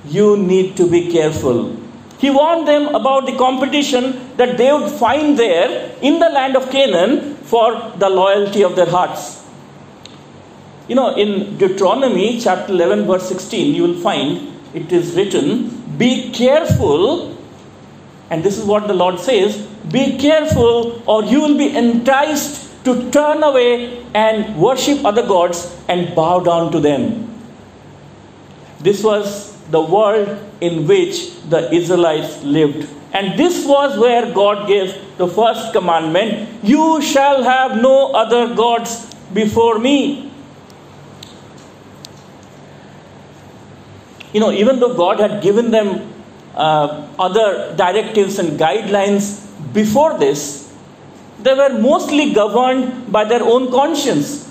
you 0.07 0.37
need 0.37 0.77
to 0.77 0.89
be 0.91 1.11
careful. 1.11 1.77
He 2.19 2.31
warned 2.31 2.67
them 2.67 2.95
about 2.95 3.27
the 3.27 3.37
competition 3.37 4.37
that 4.37 4.59
they 4.59 4.73
would 4.73 4.91
find 4.91 5.39
there 5.39 5.95
in 6.03 6.19
the 6.19 6.29
land 6.29 6.57
of 6.57 6.71
Canaan 6.71 7.37
for 7.37 7.93
the 7.97 8.09
loyalty 8.09 8.63
of 8.63 8.75
their 8.77 8.91
hearts. 8.91 9.45
You 10.89 10.95
know, 10.95 11.15
in 11.15 11.59
Deuteronomy 11.59 12.41
chapter 12.41 12.73
11, 12.73 13.07
verse 13.07 13.29
16, 13.29 13.75
you 13.75 13.83
will 13.83 14.01
find 14.01 14.55
it 14.75 14.91
is 14.93 15.15
written, 15.15 15.97
Be 15.97 16.31
careful, 16.33 17.37
and 18.31 18.43
this 18.43 18.59
is 18.59 18.65
what 18.65 18.89
the 18.89 18.95
Lord 18.95 19.21
says 19.21 19.69
be 19.91 20.19
careful, 20.19 21.03
or 21.07 21.25
you 21.25 21.41
will 21.41 21.57
be 21.57 21.75
enticed 21.75 22.85
to 22.85 23.11
turn 23.11 23.43
away 23.43 24.05
and 24.15 24.61
worship 24.61 25.05
other 25.05 25.27
gods 25.27 25.75
and 25.89 26.15
bow 26.15 26.41
down 26.41 26.71
to 26.73 26.81
them. 26.81 27.25
This 28.81 29.03
was 29.03 29.57
the 29.71 29.81
world 29.81 30.39
in 30.61 30.87
which 30.87 31.41
the 31.49 31.73
Israelites 31.73 32.43
lived. 32.43 32.89
And 33.13 33.39
this 33.39 33.67
was 33.67 33.99
where 33.99 34.33
God 34.33 34.69
gave 34.69 34.95
the 35.17 35.27
first 35.27 35.73
commandment 35.73 36.49
You 36.63 37.01
shall 37.01 37.43
have 37.43 37.81
no 37.81 38.13
other 38.13 38.55
gods 38.55 39.15
before 39.33 39.79
me. 39.79 40.31
You 44.33 44.41
know, 44.41 44.53
even 44.53 44.79
though 44.79 44.95
God 44.95 45.21
had 45.21 45.43
given 45.43 45.71
them 45.71 46.13
uh, 46.55 47.07
other 47.19 47.75
directives 47.77 48.39
and 48.39 48.59
guidelines 48.59 49.47
before 49.73 50.19
this, 50.19 50.73
they 51.41 51.55
were 51.55 51.79
mostly 51.79 52.33
governed 52.33 53.11
by 53.11 53.25
their 53.25 53.43
own 53.43 53.71
conscience. 53.71 54.45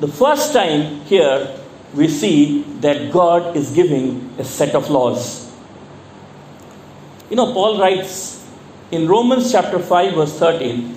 The 0.00 0.08
first 0.08 0.52
time 0.52 1.02
here, 1.02 1.57
we 1.94 2.08
see 2.08 2.62
that 2.80 3.12
God 3.12 3.56
is 3.56 3.70
giving 3.70 4.30
a 4.38 4.44
set 4.44 4.74
of 4.74 4.90
laws. 4.90 5.50
You 7.30 7.36
know, 7.36 7.52
Paul 7.52 7.80
writes 7.80 8.46
in 8.90 9.08
Romans 9.08 9.50
chapter 9.52 9.78
5, 9.78 10.14
verse 10.14 10.38
13, 10.38 10.96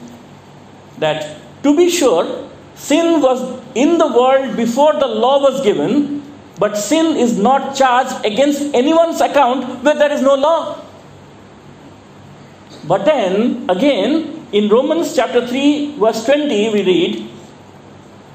that 1.00 1.38
to 1.64 1.76
be 1.76 1.90
sure, 1.90 2.50
sin 2.76 3.22
was 3.22 3.62
in 3.76 3.98
the 3.98 4.08
world 4.08 4.56
before 4.56 4.94
the 4.94 5.08
law 5.08 5.42
was 5.42 5.62
given, 5.62 6.24
but 6.58 6.78
sin 6.78 7.18
is 7.18 7.38
not 7.38 7.76
charged 7.76 8.26
against 8.26 8.62
anyone's 8.74 9.22
account 9.22 9.84
where 9.84 9.96
there 9.96 10.12
is 10.12 10.22
no 10.22 10.36
law. 10.36 10.84
But 12.88 13.06
then, 13.06 13.70
again, 13.70 14.48
in 14.52 14.70
Romans 14.70 15.16
chapter 15.16 15.46
3, 15.48 15.98
verse 15.98 16.26
20, 16.26 16.74
we 16.74 16.84
read, 16.84 17.30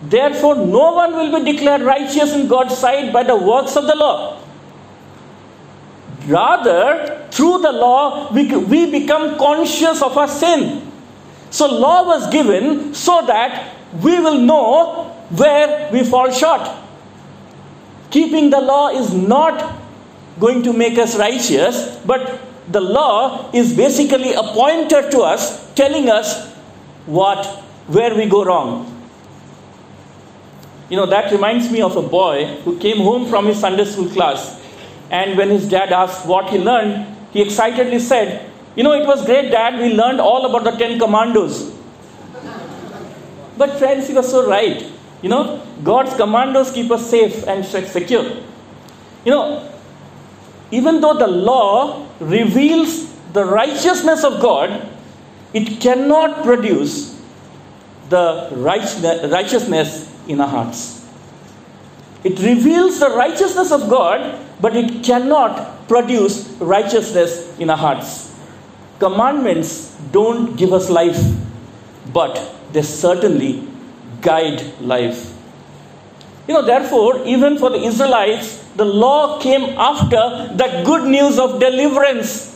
Therefore, 0.08 0.54
no 0.54 0.92
one 0.92 1.14
will 1.14 1.40
be 1.42 1.52
declared 1.52 1.82
righteous 1.82 2.32
in 2.32 2.46
God's 2.46 2.78
sight 2.78 3.12
by 3.12 3.24
the 3.24 3.34
works 3.34 3.76
of 3.76 3.86
the 3.86 3.96
law. 3.96 4.40
Rather, 6.26 7.26
through 7.32 7.58
the 7.58 7.72
law, 7.72 8.32
we, 8.32 8.54
we 8.56 8.90
become 8.90 9.36
conscious 9.36 10.02
of 10.02 10.16
our 10.16 10.28
sin. 10.28 10.92
So, 11.50 11.66
law 11.66 12.06
was 12.06 12.30
given 12.30 12.94
so 12.94 13.24
that 13.26 13.74
we 14.00 14.20
will 14.20 14.38
know 14.38 15.04
where 15.30 15.90
we 15.92 16.04
fall 16.04 16.30
short. 16.30 16.68
Keeping 18.10 18.50
the 18.50 18.60
law 18.60 18.90
is 18.90 19.12
not 19.12 19.76
going 20.38 20.62
to 20.62 20.72
make 20.72 20.98
us 20.98 21.16
righteous, 21.16 21.96
but 22.06 22.40
the 22.68 22.80
law 22.80 23.50
is 23.52 23.76
basically 23.76 24.34
a 24.34 24.42
pointer 24.42 25.10
to 25.10 25.20
us 25.20 25.72
telling 25.74 26.08
us 26.08 26.52
what 27.06 27.44
where 27.88 28.14
we 28.14 28.26
go 28.26 28.44
wrong 28.44 28.95
you 30.88 30.96
know, 30.96 31.06
that 31.06 31.32
reminds 31.32 31.70
me 31.70 31.80
of 31.80 31.96
a 31.96 32.02
boy 32.02 32.46
who 32.64 32.78
came 32.78 32.98
home 32.98 33.28
from 33.28 33.46
his 33.46 33.58
Sunday 33.58 33.84
school 33.84 34.08
class. 34.08 34.62
And 35.10 35.36
when 35.36 35.50
his 35.50 35.68
dad 35.68 35.92
asked 35.92 36.26
what 36.26 36.50
he 36.50 36.58
learned, 36.58 37.06
he 37.32 37.42
excitedly 37.42 37.98
said, 37.98 38.50
You 38.76 38.84
know, 38.84 38.92
it 38.92 39.06
was 39.06 39.24
great, 39.24 39.50
dad. 39.50 39.80
We 39.80 39.94
learned 39.94 40.20
all 40.20 40.46
about 40.46 40.64
the 40.64 40.78
Ten 40.78 40.98
Commandos. 40.98 41.74
But, 43.56 43.78
friends, 43.78 44.06
he 44.06 44.14
was 44.14 44.30
so 44.30 44.48
right. 44.48 44.92
You 45.22 45.30
know, 45.30 45.62
God's 45.82 46.14
commandos 46.14 46.70
keep 46.70 46.90
us 46.90 47.08
safe 47.08 47.46
and 47.48 47.64
secure. 47.64 48.24
You 49.24 49.30
know, 49.32 49.72
even 50.70 51.00
though 51.00 51.14
the 51.14 51.26
law 51.26 52.06
reveals 52.20 53.12
the 53.32 53.44
righteousness 53.44 54.24
of 54.24 54.40
God, 54.40 54.88
it 55.52 55.80
cannot 55.80 56.44
produce 56.44 57.20
the 58.08 58.50
righteousness 58.52 60.15
in 60.28 60.40
our 60.40 60.48
hearts. 60.48 61.04
It 62.24 62.38
reveals 62.40 62.98
the 62.98 63.10
righteousness 63.10 63.70
of 63.70 63.88
God, 63.88 64.38
but 64.60 64.76
it 64.76 65.04
cannot 65.04 65.88
produce 65.88 66.48
righteousness 66.58 67.56
in 67.58 67.70
our 67.70 67.76
hearts. 67.76 68.34
Commandments 68.98 69.94
don't 70.10 70.56
give 70.56 70.72
us 70.72 70.90
life, 70.90 71.20
but 72.12 72.54
they 72.72 72.82
certainly 72.82 73.66
guide 74.20 74.62
life. 74.80 75.32
You 76.48 76.54
know, 76.54 76.62
therefore, 76.62 77.24
even 77.26 77.58
for 77.58 77.70
the 77.70 77.78
Israelites, 77.78 78.64
the 78.76 78.84
law 78.84 79.40
came 79.40 79.78
after 79.78 80.52
the 80.54 80.82
good 80.84 81.08
news 81.08 81.38
of 81.38 81.60
deliverance. 81.60 82.52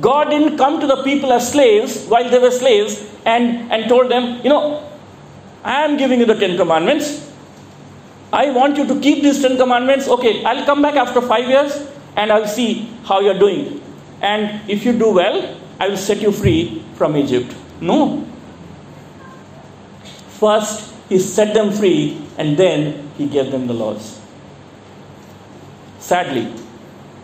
God 0.00 0.30
didn't 0.30 0.56
come 0.56 0.80
to 0.80 0.86
the 0.86 1.02
people 1.02 1.32
as 1.32 1.52
slaves 1.52 2.06
while 2.06 2.28
they 2.28 2.38
were 2.38 2.50
slaves 2.50 3.04
and, 3.24 3.70
and 3.70 3.88
told 3.88 4.10
them, 4.10 4.40
you 4.42 4.48
know, 4.48 4.89
I 5.64 5.84
am 5.84 5.96
giving 5.96 6.20
you 6.20 6.26
the 6.26 6.34
Ten 6.34 6.56
Commandments. 6.56 7.30
I 8.32 8.50
want 8.50 8.76
you 8.76 8.86
to 8.86 9.00
keep 9.00 9.22
these 9.22 9.42
Ten 9.42 9.56
Commandments. 9.56 10.08
Okay, 10.08 10.44
I'll 10.44 10.64
come 10.64 10.82
back 10.82 10.94
after 10.94 11.20
five 11.20 11.48
years 11.48 11.86
and 12.16 12.32
I'll 12.32 12.46
see 12.46 12.88
how 13.04 13.20
you're 13.20 13.38
doing. 13.38 13.82
And 14.22 14.68
if 14.70 14.84
you 14.84 14.92
do 14.92 15.12
well, 15.12 15.56
I 15.78 15.88
will 15.88 15.96
set 15.96 16.20
you 16.20 16.32
free 16.32 16.82
from 16.94 17.16
Egypt. 17.16 17.54
No. 17.80 18.26
First, 20.38 20.94
he 21.08 21.18
set 21.18 21.54
them 21.54 21.72
free 21.72 22.20
and 22.38 22.56
then 22.56 23.10
he 23.18 23.26
gave 23.26 23.50
them 23.50 23.66
the 23.66 23.74
laws. 23.74 24.20
Sadly, 25.98 26.52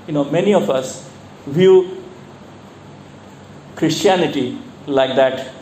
you 0.07 0.13
know, 0.13 0.25
many 0.25 0.53
of 0.55 0.69
us 0.69 1.09
view 1.47 2.03
Christianity 3.75 4.59
like 4.87 5.17
that. 5.17 5.53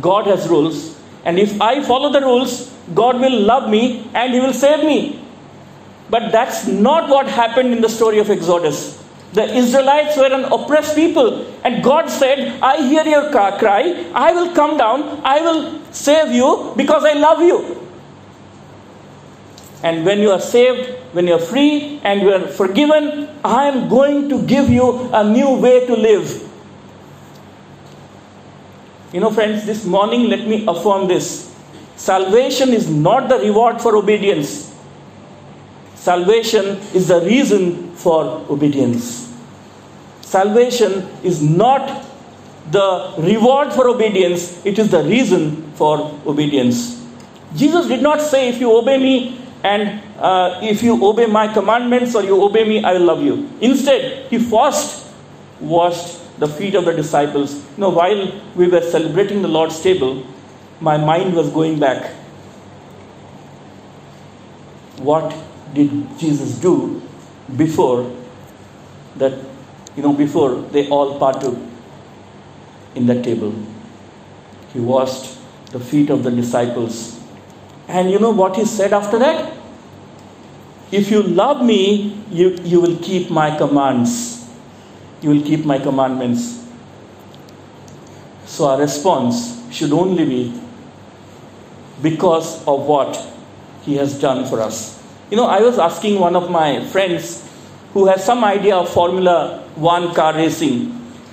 God 0.00 0.26
has 0.26 0.48
rules, 0.48 0.98
and 1.24 1.38
if 1.38 1.60
I 1.60 1.82
follow 1.82 2.10
the 2.12 2.20
rules, 2.20 2.72
God 2.94 3.20
will 3.20 3.40
love 3.40 3.70
me 3.70 4.08
and 4.14 4.32
He 4.32 4.40
will 4.40 4.52
save 4.52 4.84
me. 4.84 5.24
But 6.10 6.32
that's 6.32 6.66
not 6.66 7.08
what 7.08 7.28
happened 7.28 7.72
in 7.72 7.80
the 7.80 7.88
story 7.88 8.18
of 8.18 8.30
Exodus. 8.30 9.02
The 9.32 9.44
Israelites 9.44 10.16
were 10.18 10.30
an 10.30 10.44
oppressed 10.44 10.94
people, 10.94 11.46
and 11.64 11.82
God 11.82 12.10
said, 12.10 12.60
I 12.60 12.86
hear 12.86 13.04
your 13.04 13.30
cry, 13.30 14.10
I 14.14 14.32
will 14.32 14.54
come 14.54 14.76
down, 14.76 15.22
I 15.24 15.40
will 15.40 15.80
save 15.90 16.32
you 16.32 16.74
because 16.76 17.02
I 17.04 17.14
love 17.14 17.40
you. 17.40 17.78
And 19.82 20.04
when 20.04 20.20
you 20.20 20.30
are 20.30 20.40
saved, 20.40 20.90
when 21.12 21.26
you 21.26 21.34
are 21.34 21.40
free 21.40 21.98
and 22.04 22.20
you 22.20 22.32
are 22.32 22.46
forgiven, 22.46 23.28
I 23.42 23.64
am 23.68 23.88
going 23.88 24.28
to 24.28 24.42
give 24.42 24.68
you 24.68 25.10
a 25.12 25.24
new 25.24 25.56
way 25.56 25.86
to 25.86 25.96
live. 25.96 26.51
You 29.12 29.20
know, 29.20 29.30
friends, 29.30 29.66
this 29.66 29.84
morning 29.84 30.28
let 30.30 30.46
me 30.46 30.64
affirm 30.66 31.06
this. 31.06 31.54
Salvation 31.96 32.70
is 32.70 32.88
not 32.88 33.28
the 33.28 33.38
reward 33.38 33.80
for 33.80 33.94
obedience. 33.96 34.74
Salvation 35.94 36.78
is 36.94 37.08
the 37.08 37.20
reason 37.20 37.94
for 37.94 38.24
obedience. 38.48 39.30
Salvation 40.22 41.06
is 41.22 41.42
not 41.42 42.06
the 42.70 43.12
reward 43.18 43.72
for 43.72 43.88
obedience, 43.88 44.64
it 44.64 44.78
is 44.78 44.90
the 44.90 45.02
reason 45.04 45.70
for 45.74 46.18
obedience. 46.26 47.04
Jesus 47.54 47.86
did 47.86 48.00
not 48.00 48.22
say, 48.22 48.48
If 48.48 48.58
you 48.60 48.72
obey 48.74 48.96
me 48.96 49.38
and 49.62 50.00
uh, 50.18 50.58
if 50.62 50.82
you 50.82 51.04
obey 51.04 51.26
my 51.26 51.52
commandments 51.52 52.14
or 52.14 52.22
you 52.22 52.42
obey 52.42 52.64
me, 52.64 52.82
I 52.82 52.94
will 52.94 53.04
love 53.04 53.22
you. 53.22 53.50
Instead, 53.60 54.30
he 54.30 54.38
first 54.38 55.06
washed 55.60 56.21
the 56.38 56.48
feet 56.48 56.74
of 56.74 56.84
the 56.84 56.92
disciples. 56.92 57.54
You 57.54 57.78
know, 57.78 57.90
while 57.90 58.40
we 58.54 58.68
were 58.68 58.80
celebrating 58.80 59.42
the 59.42 59.48
Lord's 59.48 59.80
table, 59.80 60.26
my 60.80 60.96
mind 60.96 61.34
was 61.34 61.50
going 61.50 61.78
back. 61.78 62.12
What 64.98 65.34
did 65.74 66.18
Jesus 66.18 66.58
do 66.58 67.02
before 67.56 68.14
that, 69.16 69.32
you 69.96 70.02
know, 70.02 70.12
before 70.12 70.56
they 70.56 70.88
all 70.88 71.18
partook 71.18 71.58
in 72.94 73.06
that 73.06 73.24
table? 73.24 73.54
He 74.72 74.80
washed 74.80 75.38
the 75.72 75.80
feet 75.80 76.10
of 76.10 76.22
the 76.22 76.30
disciples. 76.30 77.18
And 77.88 78.10
you 78.10 78.18
know 78.18 78.30
what 78.30 78.56
he 78.56 78.64
said 78.64 78.92
after 78.92 79.18
that? 79.18 79.52
If 80.90 81.10
you 81.10 81.22
love 81.22 81.64
me, 81.64 82.22
you, 82.30 82.50
you 82.62 82.80
will 82.80 82.96
keep 82.98 83.30
my 83.30 83.56
commands. 83.56 84.41
You 85.22 85.30
will 85.30 85.42
keep 85.42 85.64
my 85.64 85.78
commandments. 85.78 86.62
So 88.44 88.66
our 88.68 88.78
response 88.78 89.62
should 89.70 89.92
only 89.92 90.24
be 90.24 90.60
because 92.02 92.58
of 92.66 92.82
what 92.86 93.16
he 93.82 93.96
has 93.96 94.18
done 94.20 94.44
for 94.44 94.60
us. 94.60 95.02
You 95.30 95.36
know, 95.36 95.46
I 95.46 95.60
was 95.60 95.78
asking 95.78 96.20
one 96.20 96.36
of 96.36 96.50
my 96.50 96.84
friends 96.88 97.48
who 97.94 98.06
has 98.06 98.24
some 98.24 98.44
idea 98.44 98.76
of 98.76 98.92
Formula 98.92 99.62
One 99.76 100.12
car 100.14 100.34
racing. 100.34 100.80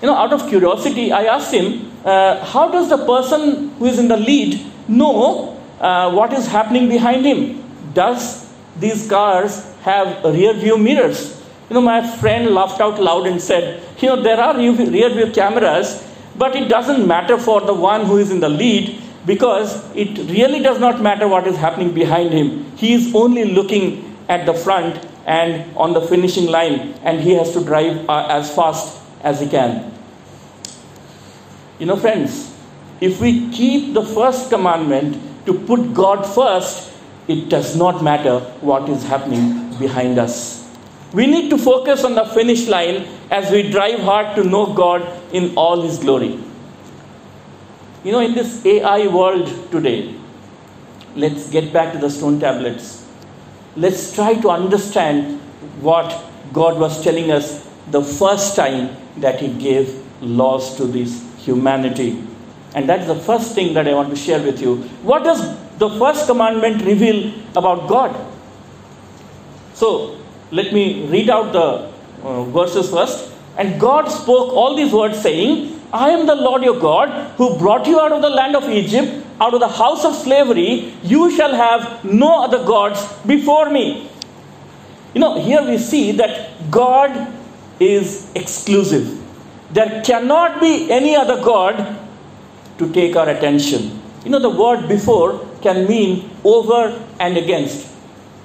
You 0.01 0.07
know, 0.07 0.15
out 0.15 0.31
of 0.31 0.47
curiosity, 0.47 1.11
I 1.11 1.25
asked 1.25 1.53
him, 1.53 1.91
uh, 2.05 2.43
how 2.45 2.69
does 2.69 2.89
the 2.89 2.97
person 3.05 3.69
who 3.71 3.85
is 3.85 3.99
in 3.99 4.07
the 4.07 4.15
lead 4.15 4.65
know 4.87 5.59
uh, 5.81 6.11
what 6.11 6.31
is 6.31 6.47
happening 6.47 6.87
behind 6.87 7.25
him? 7.25 7.61
Does 7.93 8.47
these 8.79 9.09
cars 9.09 9.65
have 9.81 10.23
rear 10.23 10.53
view 10.53 10.77
mirrors? 10.77 11.38
You 11.69 11.75
know, 11.75 11.81
my 11.81 12.05
friend 12.17 12.49
laughed 12.49 12.81
out 12.81 12.99
loud 12.99 13.27
and 13.27 13.39
said, 13.39 13.83
You 13.99 14.09
know, 14.09 14.21
there 14.23 14.39
are 14.39 14.57
rear 14.57 14.73
view 14.73 15.31
cameras, 15.31 16.03
but 16.35 16.55
it 16.55 16.67
doesn't 16.67 17.07
matter 17.07 17.37
for 17.37 17.61
the 17.61 17.73
one 17.73 18.05
who 18.05 18.17
is 18.17 18.31
in 18.31 18.39
the 18.39 18.49
lead 18.49 18.99
because 19.25 19.85
it 19.95 20.17
really 20.31 20.61
does 20.61 20.79
not 20.79 20.99
matter 21.01 21.27
what 21.27 21.45
is 21.45 21.55
happening 21.57 21.93
behind 21.93 22.33
him. 22.33 22.75
He 22.75 22.93
is 22.93 23.13
only 23.13 23.45
looking 23.45 24.17
at 24.27 24.47
the 24.47 24.53
front 24.53 25.05
and 25.27 25.75
on 25.77 25.93
the 25.93 26.01
finishing 26.01 26.47
line, 26.47 26.95
and 27.03 27.19
he 27.19 27.33
has 27.35 27.51
to 27.53 27.63
drive 27.63 28.09
uh, 28.09 28.25
as 28.29 28.53
fast 28.55 28.99
as 29.21 29.39
he 29.39 29.47
can. 29.47 29.93
You 31.77 31.85
know, 31.85 31.97
friends, 31.97 32.51
if 32.99 33.21
we 33.21 33.51
keep 33.51 33.93
the 33.93 34.03
first 34.03 34.49
commandment 34.49 35.21
to 35.45 35.53
put 35.53 35.93
God 35.93 36.23
first, 36.25 36.91
it 37.27 37.47
does 37.47 37.75
not 37.75 38.03
matter 38.03 38.39
what 38.61 38.89
is 38.89 39.03
happening 39.03 39.77
behind 39.77 40.17
us. 40.17 40.58
We 41.13 41.25
need 41.25 41.49
to 41.49 41.57
focus 41.57 42.03
on 42.03 42.15
the 42.15 42.25
finish 42.25 42.67
line 42.67 43.07
as 43.31 43.51
we 43.51 43.69
drive 43.69 43.99
hard 43.99 44.35
to 44.35 44.43
know 44.43 44.73
God 44.73 45.01
in 45.33 45.55
all 45.55 45.81
His 45.81 45.97
glory. 45.97 46.39
You 48.03 48.11
know, 48.11 48.19
in 48.19 48.33
this 48.33 48.63
AI 48.65 49.07
world 49.07 49.47
today, 49.71 50.15
let's 51.15 51.49
get 51.49 51.73
back 51.73 51.93
to 51.93 51.99
the 51.99 52.09
stone 52.09 52.39
tablets. 52.39 53.05
Let's 53.75 54.13
try 54.13 54.35
to 54.35 54.49
understand 54.49 55.41
what 55.81 56.25
God 56.53 56.79
was 56.79 57.03
telling 57.03 57.31
us 57.31 57.67
the 57.89 58.03
first 58.03 58.55
time 58.55 58.95
that 59.17 59.39
He 59.39 59.51
gave 59.53 60.03
laws 60.21 60.75
to 60.77 60.85
this 60.85 61.25
humanity. 61.39 62.23
And 62.75 62.87
that's 62.87 63.07
the 63.07 63.15
first 63.15 63.55
thing 63.55 63.73
that 63.73 63.87
I 63.87 63.93
want 63.93 64.11
to 64.11 64.15
share 64.15 64.41
with 64.41 64.61
you. 64.61 64.77
What 65.01 65.23
does 65.23 65.41
the 65.79 65.89
first 65.97 66.27
commandment 66.27 66.83
reveal 66.83 67.33
about 67.55 67.89
God? 67.89 68.15
So, 69.73 70.18
let 70.51 70.73
me 70.73 71.05
read 71.07 71.29
out 71.29 71.53
the 71.53 71.91
uh, 72.23 72.43
verses 72.45 72.89
first. 72.89 73.31
And 73.57 73.79
God 73.79 74.07
spoke 74.09 74.53
all 74.53 74.75
these 74.75 74.93
words, 74.93 75.21
saying, 75.21 75.79
I 75.91 76.09
am 76.09 76.25
the 76.25 76.35
Lord 76.35 76.63
your 76.63 76.79
God 76.79 77.09
who 77.37 77.57
brought 77.57 77.87
you 77.87 77.99
out 77.99 78.11
of 78.11 78.21
the 78.21 78.29
land 78.29 78.55
of 78.55 78.69
Egypt, 78.69 79.25
out 79.41 79.53
of 79.53 79.59
the 79.59 79.67
house 79.67 80.05
of 80.05 80.15
slavery. 80.15 80.93
You 81.03 81.35
shall 81.35 81.53
have 81.53 82.03
no 82.05 82.43
other 82.43 82.63
gods 82.65 83.05
before 83.25 83.69
me. 83.69 84.09
You 85.13 85.21
know, 85.21 85.41
here 85.41 85.63
we 85.63 85.77
see 85.77 86.11
that 86.13 86.71
God 86.71 87.33
is 87.79 88.29
exclusive. 88.35 89.17
There 89.71 90.01
cannot 90.03 90.59
be 90.61 90.91
any 90.91 91.15
other 91.15 91.43
God 91.43 91.97
to 92.77 92.91
take 92.91 93.15
our 93.15 93.29
attention. 93.29 94.01
You 94.23 94.31
know, 94.31 94.39
the 94.39 94.49
word 94.49 94.87
before 94.87 95.45
can 95.61 95.87
mean 95.87 96.29
over 96.43 97.03
and 97.19 97.37
against. 97.37 97.87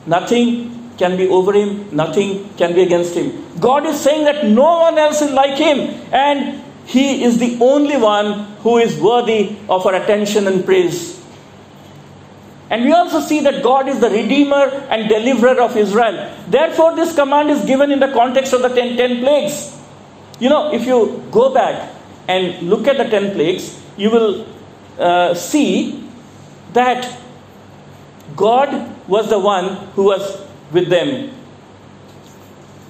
Nothing 0.07 0.84
can 0.99 1.17
be 1.17 1.29
over 1.29 1.53
him, 1.53 1.95
nothing 1.95 2.49
can 2.57 2.75
be 2.75 2.83
against 2.83 3.15
him. 3.15 3.45
God 3.61 3.87
is 3.87 4.01
saying 4.01 4.25
that 4.25 4.47
no 4.47 4.81
one 4.81 4.99
else 4.99 5.23
is 5.23 5.31
like 5.31 5.59
him, 5.59 5.79
and 6.13 6.63
he 6.87 7.25
is 7.25 7.39
the 7.39 7.59
only 7.61 7.97
one 7.97 8.45
who 8.63 8.79
is 8.79 8.99
worthy 9.01 9.57
of 9.69 9.87
our 9.87 9.95
attention 9.95 10.47
and 10.47 10.65
praise. 10.65 11.21
And 12.71 12.85
we 12.85 12.93
also 12.93 13.21
see 13.21 13.41
that 13.41 13.63
God 13.63 13.89
is 13.89 14.01
the 14.01 14.11
Redeemer 14.11 14.65
and 14.89 15.09
Deliverer 15.09 15.61
of 15.61 15.77
Israel. 15.77 16.35
Therefore, 16.49 16.97
this 16.97 17.15
command 17.15 17.51
is 17.51 17.65
given 17.65 17.93
in 17.93 18.01
the 18.01 18.13
context 18.13 18.53
of 18.53 18.63
the 18.63 18.69
ten, 18.69 18.97
ten 18.97 19.21
plagues. 19.21 19.77
You 20.41 20.49
know, 20.49 20.73
if 20.73 20.87
you 20.87 21.23
go 21.31 21.53
back 21.53 21.93
and 22.27 22.69
look 22.69 22.89
at 22.89 22.97
the 22.97 23.05
ten 23.05 23.33
plagues, 23.33 23.81
you 23.97 24.11
will 24.11 24.47
uh, 24.99 25.35
see 25.35 26.09
that 26.73 27.19
God 28.35 28.91
was 29.09 29.29
the 29.29 29.39
one 29.39 29.77
who 29.95 30.05
was 30.05 30.41
with 30.73 30.89
them. 30.89 31.31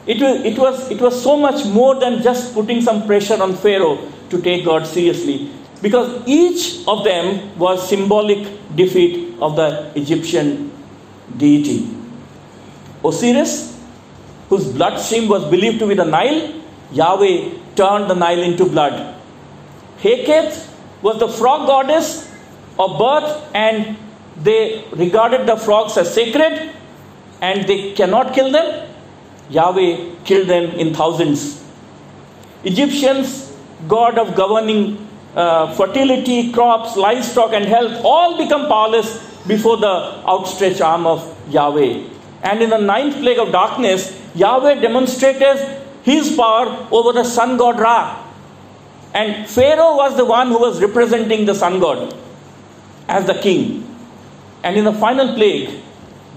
It 0.06 0.20
was, 0.20 0.44
it, 0.44 0.58
was, 0.58 0.90
it 0.90 1.00
was 1.00 1.22
so 1.22 1.36
much 1.36 1.64
more 1.66 1.94
than 1.94 2.22
just 2.22 2.52
putting 2.54 2.82
some 2.82 3.06
pressure 3.06 3.42
on 3.42 3.54
Pharaoh 3.56 4.10
to 4.30 4.40
take 4.40 4.64
God 4.64 4.86
seriously. 4.86 5.50
Because 5.80 6.22
each 6.26 6.86
of 6.86 7.04
them 7.04 7.58
was 7.58 7.88
symbolic 7.88 8.46
defeat 8.76 9.34
of 9.40 9.56
the 9.56 9.90
Egyptian 9.94 10.70
deity. 11.36 11.88
Osiris, 13.04 13.78
whose 14.48 14.66
bloodstream 14.72 15.28
was 15.28 15.44
believed 15.50 15.78
to 15.78 15.86
be 15.86 15.94
the 15.94 16.04
Nile, 16.04 16.54
Yahweh 16.92 17.50
turned 17.76 18.10
the 18.10 18.14
Nile 18.14 18.42
into 18.42 18.64
blood. 18.66 19.14
Heket 20.00 20.68
was 21.02 21.18
the 21.18 21.28
frog 21.28 21.66
goddess 21.66 22.30
of 22.78 22.98
birth, 22.98 23.50
and 23.54 23.96
they 24.42 24.84
regarded 24.92 25.46
the 25.46 25.56
frogs 25.56 25.96
as 25.96 26.12
sacred, 26.12 26.70
and 27.40 27.66
they 27.68 27.92
cannot 27.92 28.34
kill 28.34 28.50
them. 28.50 28.88
Yahweh 29.50 30.14
killed 30.24 30.48
them 30.48 30.70
in 30.70 30.94
thousands. 30.94 31.62
Egyptians, 32.64 33.54
god 33.88 34.18
of 34.18 34.34
governing 34.34 35.06
uh, 35.36 35.74
fertility, 35.74 36.52
crops, 36.52 36.96
livestock, 36.96 37.52
and 37.52 37.64
health, 37.64 38.00
all 38.04 38.38
become 38.38 38.68
powerless 38.68 39.22
before 39.46 39.76
the 39.76 40.22
outstretched 40.26 40.80
arm 40.80 41.06
of 41.06 41.20
Yahweh. 41.50 42.04
And 42.42 42.62
in 42.62 42.70
the 42.70 42.78
ninth 42.78 43.16
plague 43.16 43.38
of 43.38 43.52
darkness, 43.52 44.18
Yahweh 44.34 44.80
demonstrated 44.80 45.82
his 46.02 46.36
power 46.36 46.86
over 46.90 47.12
the 47.12 47.24
sun 47.24 47.56
god 47.56 47.78
Ra. 47.80 48.22
And 49.12 49.48
Pharaoh 49.48 49.96
was 49.96 50.16
the 50.16 50.24
one 50.24 50.48
who 50.48 50.58
was 50.58 50.80
representing 50.80 51.46
the 51.46 51.54
sun 51.54 51.80
god 51.80 52.14
as 53.08 53.26
the 53.26 53.34
king. 53.34 53.88
And 54.62 54.76
in 54.76 54.84
the 54.84 54.92
final 54.92 55.34
plague, 55.34 55.80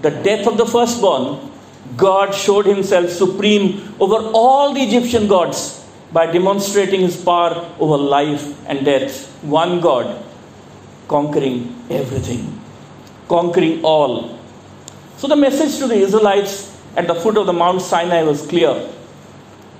the 0.02 0.10
death 0.10 0.46
of 0.46 0.56
the 0.56 0.66
firstborn, 0.66 1.50
God 1.96 2.34
showed 2.34 2.66
himself 2.66 3.10
supreme 3.10 3.94
over 3.98 4.16
all 4.32 4.72
the 4.72 4.80
Egyptian 4.80 5.26
gods 5.26 5.84
by 6.12 6.30
demonstrating 6.30 7.00
his 7.00 7.16
power 7.22 7.74
over 7.78 7.96
life 7.96 8.44
and 8.68 8.84
death. 8.84 9.26
One 9.42 9.80
God 9.80 10.24
conquering 11.08 11.74
everything, 11.90 12.60
conquering 13.28 13.82
all. 13.84 14.38
So 15.16 15.26
the 15.26 15.36
message 15.36 15.78
to 15.78 15.88
the 15.88 15.96
Israelites 15.96 16.76
at 16.96 17.06
the 17.06 17.14
foot 17.14 17.36
of 17.36 17.46
the 17.46 17.52
Mount 17.52 17.82
Sinai 17.82 18.22
was 18.22 18.46
clear. 18.46 18.88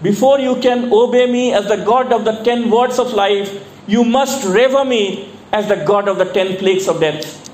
Before 0.03 0.39
you 0.39 0.57
can 0.57 0.93
obey 0.93 1.31
me 1.31 1.53
as 1.53 1.67
the 1.69 1.77
God 1.77 2.13
of 2.13 2.25
the 2.25 2.43
ten 2.45 2.71
words 2.71 2.99
of 2.99 3.13
life, 3.13 3.65
you 3.87 4.05
must 4.05 4.45
revere 4.45 4.85
me 4.85 5.33
as 5.53 5.69
the 5.69 5.77
God 5.77 6.09
of 6.09 6.19
the 6.19 6.27
ten 6.27 6.57
plagues 6.57 6.89
of 6.89 7.01
death. 7.01 7.48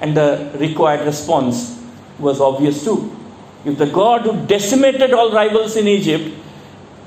And 0.00 0.16
the 0.16 0.50
required 0.58 1.06
response 1.06 1.82
was 2.18 2.40
obvious 2.40 2.84
too. 2.84 3.16
If 3.64 3.78
the 3.78 3.86
God 3.86 4.22
who 4.22 4.46
decimated 4.46 5.12
all 5.12 5.32
rivals 5.32 5.76
in 5.76 5.88
Egypt, 5.88 6.34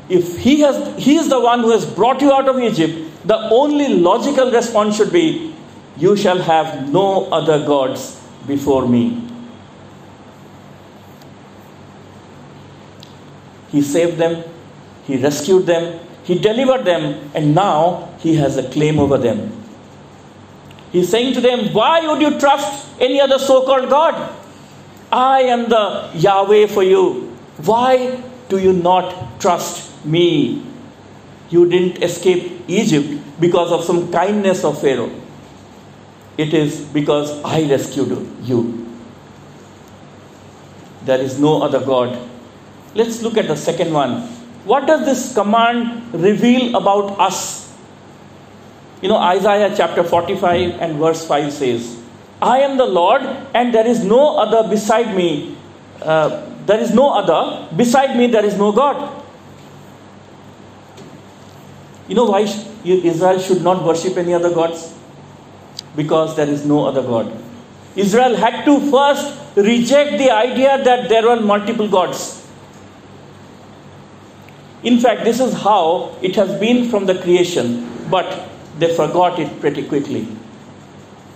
if 0.10 0.40
he, 0.40 0.62
has, 0.62 1.02
he 1.02 1.18
is 1.18 1.30
the 1.30 1.40
one 1.40 1.62
who 1.62 1.72
has 1.72 1.86
brought 1.86 2.22
you 2.22 2.34
out 2.34 2.50
of 2.50 2.60
Egypt, 2.60 3.10
the 3.26 3.38
only 3.50 3.90
logical 3.90 4.52
response 4.52 4.98
should 4.98 5.12
be, 5.12 5.54
You 5.98 6.16
shall 6.16 6.40
have 6.40 6.92
no 6.92 7.26
other 7.32 7.66
gods 7.66 8.20
before 8.48 8.88
me. 8.88 9.26
He 13.72 13.82
saved 13.82 14.18
them, 14.18 14.44
He 15.06 15.18
rescued 15.18 15.68
them, 15.68 16.00
He 16.24 16.40
delivered 16.40 16.86
them, 16.86 17.30
and 17.36 17.54
now 17.54 18.10
He 18.20 18.36
has 18.36 18.58
a 18.58 18.68
claim 18.70 19.00
over 19.00 19.18
them. 19.18 19.59
He's 20.92 21.10
saying 21.10 21.34
to 21.36 21.42
them, 21.42 21.74
Why 21.74 22.06
would 22.08 22.22
you 22.22 22.40
trust 22.40 22.88
any 23.00 23.22
other 23.22 23.38
so 23.38 23.64
called 23.66 23.90
God? 23.90 24.36
I 25.12 25.42
am 25.42 25.70
the 25.70 26.10
Yahweh 26.16 26.68
for 26.68 26.84
you. 26.84 27.36
Why 27.64 28.22
do 28.48 28.58
you 28.58 28.74
not 28.74 29.40
trust 29.40 30.06
me? 30.06 30.64
You 31.50 31.68
didn't 31.70 32.04
escape 32.04 32.64
Egypt 32.68 33.40
because 33.40 33.72
of 33.72 33.84
some 33.84 34.12
kindness 34.12 34.64
of 34.64 34.80
Pharaoh. 34.82 35.12
It 36.38 36.54
is 36.54 36.82
because 36.82 37.44
I 37.44 37.68
rescued 37.70 38.10
you. 38.44 38.88
There 41.04 41.20
is 41.20 41.40
no 41.40 41.62
other 41.62 41.80
God. 41.80 42.18
Let's 42.96 43.22
look 43.22 43.38
at 43.38 43.48
the 43.48 43.56
second 43.56 43.94
one. 43.94 44.22
What 44.66 44.86
does 44.88 45.06
this 45.06 45.34
command 45.34 46.14
reveal 46.14 46.76
about 46.76 47.20
us? 47.20 47.69
You 49.02 49.08
know, 49.08 49.18
Isaiah 49.18 49.74
chapter 49.76 50.04
45 50.04 50.82
and 50.82 50.98
verse 50.98 51.26
5 51.26 51.54
says, 51.54 51.98
I 52.42 52.60
am 52.60 52.78
the 52.78 52.86
Lord, 52.86 53.22
and 53.54 53.74
there 53.74 53.88
is 53.88 54.04
no 54.04 54.38
other 54.38 54.68
beside 54.70 55.16
me. 55.16 55.58
Uh, 56.02 56.46
there 56.66 56.80
is 56.80 56.94
no 56.94 57.14
other. 57.14 57.68
Beside 57.76 58.16
me, 58.16 58.28
there 58.28 58.46
is 58.46 58.56
no 58.58 58.72
God. 58.72 59.24
You 62.08 62.16
know 62.16 62.26
why 62.26 62.42
Israel 62.84 63.40
should 63.40 63.62
not 63.62 63.84
worship 63.84 64.18
any 64.18 64.34
other 64.34 64.50
gods? 64.50 64.94
Because 65.96 66.36
there 66.36 66.48
is 66.48 66.66
no 66.66 66.86
other 66.86 67.02
God. 67.02 67.32
Israel 67.96 68.36
had 68.36 68.66
to 68.66 68.80
first 68.92 69.38
reject 69.56 70.18
the 70.18 70.32
idea 70.32 70.84
that 70.84 71.10
there 71.10 71.24
were 71.24 71.40
multiple 71.40 71.88
gods. 71.88 72.48
In 74.84 75.00
fact, 75.00 75.24
this 75.24 75.40
is 75.40 75.54
how 75.54 76.16
it 76.22 76.36
has 76.36 76.58
been 76.60 76.90
from 76.90 77.06
the 77.06 77.16
creation, 77.16 78.10
but 78.10 78.50
they 78.80 78.96
forgot 78.96 79.40
it 79.40 79.60
pretty 79.60 79.88
quickly. 79.88 80.28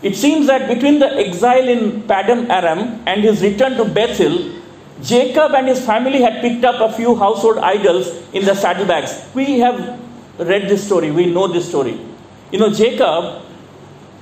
It 0.01 0.15
seems 0.17 0.47
that 0.47 0.67
between 0.67 0.99
the 0.99 1.07
exile 1.15 1.67
in 1.67 2.03
Paddan 2.03 2.49
Aram 2.49 3.01
and 3.07 3.23
his 3.23 3.41
return 3.41 3.77
to 3.77 3.85
Bethel, 3.85 4.51
Jacob 5.01 5.53
and 5.53 5.67
his 5.67 5.85
family 5.85 6.21
had 6.21 6.41
picked 6.41 6.65
up 6.65 6.81
a 6.81 6.93
few 6.93 7.15
household 7.15 7.57
idols 7.57 8.07
in 8.33 8.45
the 8.45 8.53
saddlebags. 8.53 9.25
We 9.33 9.59
have 9.59 9.99
read 10.37 10.67
this 10.67 10.85
story, 10.85 11.11
we 11.11 11.27
know 11.27 11.47
this 11.47 11.67
story. 11.67 11.99
You 12.51 12.59
know, 12.59 12.69
Jacob 12.69 13.43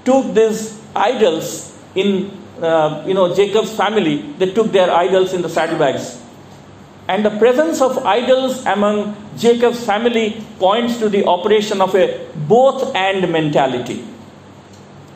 took 0.05 0.33
these 0.33 0.79
idols 0.95 1.77
in, 1.95 2.31
uh, 2.61 3.03
you 3.07 3.13
know, 3.13 3.33
Jacob's 3.35 3.73
family, 3.75 4.21
they 4.37 4.51
took 4.53 4.71
their 4.71 4.91
idols 4.91 5.33
in 5.33 5.41
the 5.41 5.49
saddlebags. 5.49 6.20
And 7.11 7.25
the 7.25 7.31
presence 7.39 7.81
of 7.81 7.97
idols 8.05 8.65
among 8.65 9.17
Jacob's 9.37 9.83
family 9.85 10.41
points 10.59 10.97
to 10.99 11.09
the 11.09 11.25
operation 11.25 11.81
of 11.81 11.93
a 11.93 12.25
both 12.47 12.95
and 12.95 13.29
mentality. 13.29 14.07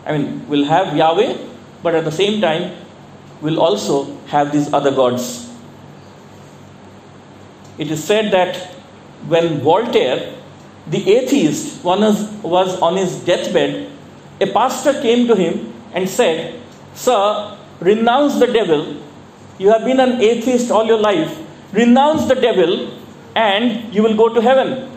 I 0.05 0.17
mean, 0.17 0.45
we'll 0.49 0.65
have 0.65 0.93
Yahweh, 0.93 1.37
but 1.81 1.95
at 1.95 2.03
the 2.03 2.11
same 2.11 2.41
time, 2.41 2.75
we'll 3.39 3.61
also 3.61 4.13
have 4.25 4.51
these 4.51 4.73
other 4.73 4.91
gods. 4.91 5.49
It 7.77 7.89
is 7.89 8.03
said 8.03 8.29
that 8.33 8.57
when 9.29 9.61
Voltaire, 9.61 10.35
the 10.87 11.09
atheist, 11.15 11.81
was, 11.81 12.29
was 12.43 12.77
on 12.81 12.97
his 12.97 13.15
deathbed, 13.23 13.89
a 14.41 14.47
pastor 14.47 15.01
came 15.01 15.27
to 15.29 15.35
him 15.35 15.73
and 15.93 16.09
said, 16.09 16.61
Sir, 16.93 17.57
renounce 17.79 18.37
the 18.37 18.47
devil. 18.47 18.97
You 19.57 19.69
have 19.69 19.85
been 19.85 20.01
an 20.01 20.19
atheist 20.19 20.71
all 20.71 20.85
your 20.85 20.99
life. 20.99 21.43
Renounce 21.73 22.27
the 22.27 22.35
devil 22.35 22.91
and 23.35 23.93
you 23.93 24.01
will 24.03 24.15
go 24.15 24.33
to 24.33 24.41
heaven. 24.41 24.89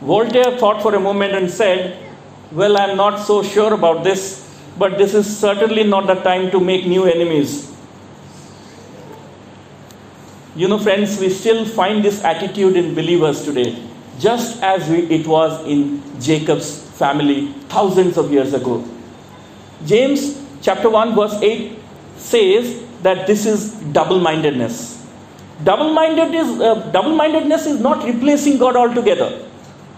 Voltaire 0.00 0.56
thought 0.58 0.82
for 0.82 0.94
a 0.94 1.00
moment 1.00 1.34
and 1.34 1.50
said, 1.50 1.98
Well, 2.52 2.76
I 2.76 2.86
am 2.86 2.96
not 2.96 3.18
so 3.18 3.42
sure 3.42 3.74
about 3.74 4.04
this, 4.04 4.44
but 4.78 4.96
this 4.96 5.14
is 5.14 5.38
certainly 5.38 5.84
not 5.84 6.06
the 6.06 6.14
time 6.14 6.50
to 6.50 6.60
make 6.60 6.86
new 6.86 7.04
enemies. 7.04 7.72
You 10.56 10.66
know, 10.66 10.78
friends, 10.78 11.20
we 11.20 11.30
still 11.30 11.64
find 11.64 12.04
this 12.04 12.24
attitude 12.24 12.76
in 12.76 12.94
believers 12.94 13.44
today, 13.44 13.80
just 14.18 14.60
as 14.62 14.88
we, 14.88 15.02
it 15.02 15.26
was 15.26 15.64
in 15.66 16.02
Jacob's 16.20 16.82
family 16.98 17.52
thousands 17.68 18.16
of 18.16 18.32
years 18.32 18.54
ago. 18.54 18.84
James 19.86 20.42
chapter 20.60 20.90
1, 20.90 21.14
verse 21.14 21.34
8 21.40 21.78
says 22.16 22.82
that 23.02 23.26
this 23.28 23.46
is 23.46 23.74
double 23.92 24.18
mindedness. 24.18 24.97
Double-minded 25.64 26.34
is, 26.34 26.60
uh, 26.60 26.74
double-mindedness 26.92 27.66
is 27.66 27.80
not 27.80 28.04
replacing 28.04 28.58
God 28.58 28.76
altogether. 28.76 29.44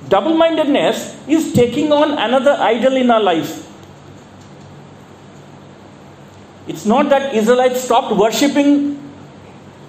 Double-mindedness 0.09 1.17
is 1.29 1.53
taking 1.53 1.93
on 1.93 2.19
another 2.19 2.57
idol 2.61 2.97
in 2.97 3.11
our 3.11 3.21
life. 3.21 3.67
It's 6.67 6.87
not 6.87 7.11
that 7.11 7.35
Israelites 7.35 7.83
stopped 7.83 8.17
worshipping 8.17 8.99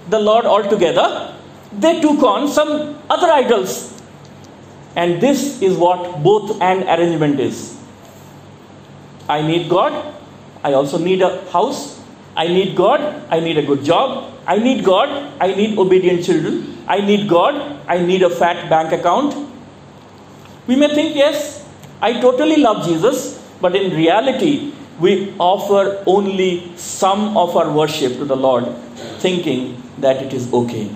the 0.09 0.19
Lord 0.19 0.45
altogether. 0.45 1.33
They 1.79 2.01
took 2.01 2.21
on 2.21 2.47
some 2.49 2.99
other 3.09 3.31
idols. 3.31 4.01
And 4.95 5.21
this 5.21 5.61
is 5.61 5.77
what 5.77 6.21
both 6.21 6.61
and 6.61 6.83
arrangement 6.83 7.39
is. 7.39 7.77
I 9.29 9.41
need 9.41 9.69
God. 9.69 10.13
I 10.63 10.73
also 10.73 10.97
need 10.97 11.21
a 11.21 11.49
house. 11.49 12.00
I 12.35 12.47
need 12.47 12.75
God. 12.75 13.25
I 13.29 13.39
need 13.39 13.57
a 13.57 13.63
good 13.63 13.83
job. 13.83 14.31
I 14.45 14.57
need 14.57 14.83
God, 14.83 15.09
I 15.39 15.53
need 15.53 15.77
obedient 15.77 16.25
children, 16.25 16.77
I 16.87 16.99
need 16.99 17.29
God, 17.29 17.79
I 17.87 17.99
need 17.99 18.23
a 18.23 18.29
fat 18.29 18.69
bank 18.69 18.91
account. 18.91 19.35
We 20.67 20.75
may 20.75 20.93
think, 20.93 21.15
yes, 21.15 21.67
I 22.01 22.19
totally 22.19 22.57
love 22.57 22.85
Jesus, 22.85 23.39
but 23.61 23.75
in 23.75 23.95
reality, 23.95 24.73
we 24.99 25.35
offer 25.37 26.03
only 26.07 26.75
some 26.75 27.37
of 27.37 27.55
our 27.55 27.71
worship 27.71 28.13
to 28.13 28.25
the 28.25 28.35
Lord, 28.35 28.65
thinking 29.19 29.81
that 29.99 30.23
it 30.23 30.33
is 30.33 30.51
okay. 30.51 30.91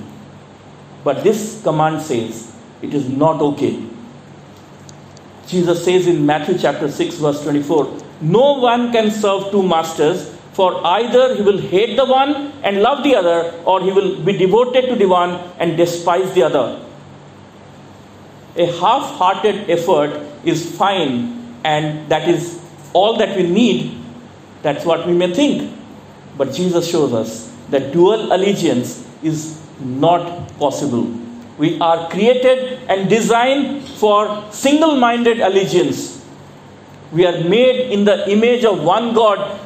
But 1.04 1.24
this 1.24 1.62
command 1.64 2.02
says 2.02 2.52
it 2.82 2.94
is 2.94 3.08
not 3.08 3.42
okay. 3.42 3.84
Jesus 5.46 5.86
says 5.86 6.08
in 6.08 6.26
Matthew 6.26 6.58
chapter 6.58 6.90
6, 6.90 7.16
verse 7.18 7.44
24, 7.44 8.02
No 8.22 8.54
one 8.54 8.92
can 8.92 9.12
serve 9.12 9.52
two 9.52 9.62
masters 9.62 10.35
for 10.56 10.86
either 10.88 11.36
he 11.36 11.42
will 11.42 11.58
hate 11.58 11.98
the 11.98 12.06
one 12.06 12.54
and 12.64 12.82
love 12.82 13.04
the 13.04 13.14
other, 13.14 13.54
or 13.66 13.82
he 13.82 13.92
will 13.92 14.22
be 14.24 14.38
devoted 14.38 14.88
to 14.88 14.96
the 14.96 15.06
one 15.06 15.32
and 15.60 15.76
despise 15.76 16.34
the 16.34 16.44
other. 16.44 16.82
A 18.56 18.66
half 18.80 19.18
hearted 19.18 19.70
effort 19.70 20.18
is 20.46 20.78
fine, 20.78 21.58
and 21.66 22.08
that 22.08 22.30
is 22.30 22.62
all 22.94 23.18
that 23.18 23.36
we 23.36 23.44
need. 23.44 24.02
That's 24.62 24.86
what 24.86 25.06
we 25.06 25.14
may 25.14 25.34
think. 25.34 25.74
But 26.38 26.54
Jesus 26.54 26.90
shows 26.90 27.12
us 27.12 27.52
that 27.70 27.92
dual 27.92 28.32
allegiance 28.34 29.06
is 29.22 29.62
not 29.80 30.48
possible. 30.58 31.04
We 31.58 31.78
are 31.82 32.10
created 32.10 32.80
and 32.88 33.10
designed 33.10 33.84
for 33.90 34.50
single 34.52 34.96
minded 34.96 35.42
allegiance. 35.42 36.26
We 37.12 37.26
are 37.26 37.44
made 37.44 37.92
in 37.92 38.06
the 38.06 38.30
image 38.30 38.64
of 38.64 38.84
one 38.84 39.14
God 39.14 39.60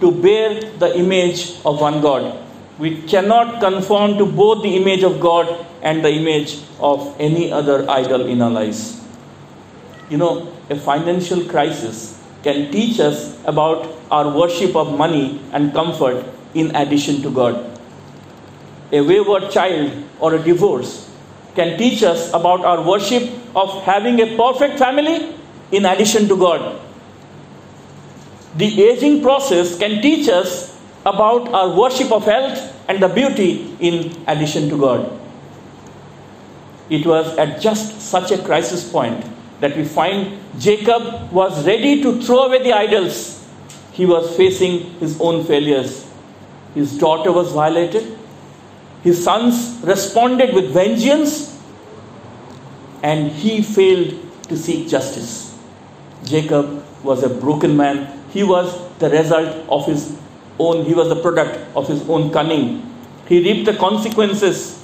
to 0.00 0.10
bear 0.10 0.60
the 0.78 0.96
image 0.98 1.56
of 1.64 1.80
one 1.80 2.00
God. 2.00 2.42
We 2.78 3.02
cannot 3.02 3.60
conform 3.60 4.18
to 4.18 4.26
both 4.26 4.62
the 4.62 4.76
image 4.76 5.02
of 5.02 5.18
God 5.20 5.66
and 5.82 6.04
the 6.04 6.10
image 6.10 6.58
of 6.78 7.16
any 7.18 7.50
other 7.50 7.88
idol 7.88 8.26
in 8.26 8.42
our 8.42 8.50
lives. 8.50 9.02
You 10.10 10.18
know, 10.18 10.52
a 10.68 10.76
financial 10.76 11.44
crisis 11.44 12.22
can 12.42 12.70
teach 12.70 13.00
us 13.00 13.36
about 13.44 13.88
our 14.10 14.36
worship 14.36 14.76
of 14.76 14.96
money 14.96 15.40
and 15.52 15.72
comfort 15.72 16.24
in 16.54 16.74
addition 16.76 17.22
to 17.22 17.30
God. 17.30 17.78
A 18.92 19.00
wayward 19.00 19.50
child 19.50 20.04
or 20.20 20.34
a 20.34 20.42
divorce 20.42 21.10
can 21.54 21.78
teach 21.78 22.02
us 22.02 22.28
about 22.34 22.60
our 22.64 22.86
worship 22.86 23.30
of 23.56 23.82
having 23.84 24.20
a 24.20 24.36
perfect 24.36 24.78
family 24.78 25.34
in 25.72 25.86
addition 25.86 26.28
to 26.28 26.36
God 26.36 26.85
the 28.56 28.84
aging 28.84 29.22
process 29.22 29.78
can 29.78 30.00
teach 30.00 30.28
us 30.28 30.80
about 31.04 31.48
our 31.48 31.76
worship 31.78 32.10
of 32.10 32.24
health 32.24 32.58
and 32.88 33.02
the 33.02 33.08
beauty 33.08 33.76
in 33.80 34.16
addition 34.26 34.68
to 34.70 34.78
God. 34.78 35.20
It 36.88 37.04
was 37.04 37.36
at 37.36 37.60
just 37.60 38.00
such 38.00 38.30
a 38.30 38.38
crisis 38.38 38.90
point 38.90 39.24
that 39.60 39.76
we 39.76 39.84
find 39.84 40.38
Jacob 40.58 41.30
was 41.32 41.66
ready 41.66 42.02
to 42.02 42.20
throw 42.22 42.44
away 42.44 42.62
the 42.62 42.72
idols. 42.72 43.46
He 43.92 44.06
was 44.06 44.36
facing 44.36 44.90
his 45.00 45.20
own 45.20 45.44
failures. 45.44 46.06
His 46.74 46.96
daughter 46.96 47.32
was 47.32 47.52
violated. 47.52 48.18
His 49.02 49.22
sons 49.22 49.78
responded 49.82 50.54
with 50.54 50.72
vengeance. 50.72 51.60
And 53.02 53.30
he 53.30 53.62
failed 53.62 54.14
to 54.48 54.56
seek 54.56 54.88
justice. 54.88 55.56
Jacob 56.24 56.84
was 57.02 57.22
a 57.22 57.28
broken 57.28 57.76
man 57.76 58.15
he 58.32 58.42
was 58.42 58.74
the 58.98 59.10
result 59.10 59.68
of 59.68 59.86
his 59.86 60.16
own, 60.58 60.84
he 60.84 60.94
was 60.94 61.08
the 61.08 61.16
product 61.16 61.58
of 61.76 61.88
his 61.88 62.08
own 62.08 62.30
cunning. 62.32 62.82
He 63.28 63.40
reaped 63.40 63.66
the 63.66 63.76
consequences. 63.76 64.82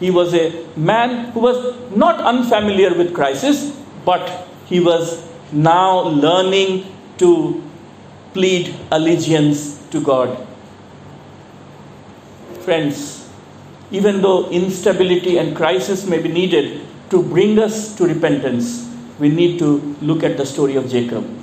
He 0.00 0.10
was 0.10 0.34
a 0.34 0.66
man 0.76 1.32
who 1.32 1.40
was 1.40 1.76
not 1.94 2.20
unfamiliar 2.20 2.94
with 2.94 3.14
crisis, 3.14 3.76
but 4.04 4.48
he 4.66 4.80
was 4.80 5.28
now 5.52 6.00
learning 6.00 6.86
to 7.18 7.62
plead 8.32 8.74
allegiance 8.90 9.78
to 9.90 10.00
God. 10.00 10.46
Friends, 12.60 13.28
even 13.90 14.22
though 14.22 14.48
instability 14.50 15.38
and 15.38 15.54
crisis 15.54 16.06
may 16.06 16.20
be 16.20 16.28
needed 16.28 16.86
to 17.10 17.22
bring 17.22 17.58
us 17.58 17.94
to 17.96 18.06
repentance, 18.06 18.88
we 19.18 19.28
need 19.28 19.58
to 19.58 19.96
look 20.00 20.22
at 20.22 20.36
the 20.36 20.46
story 20.46 20.76
of 20.76 20.88
Jacob 20.88 21.41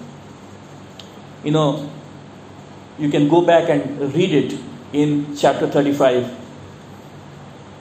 you 1.43 1.51
know, 1.51 1.89
you 2.97 3.09
can 3.09 3.29
go 3.29 3.41
back 3.41 3.69
and 3.69 4.13
read 4.13 4.33
it 4.33 4.59
in 4.93 5.35
chapter 5.37 5.67
35. 5.67 6.37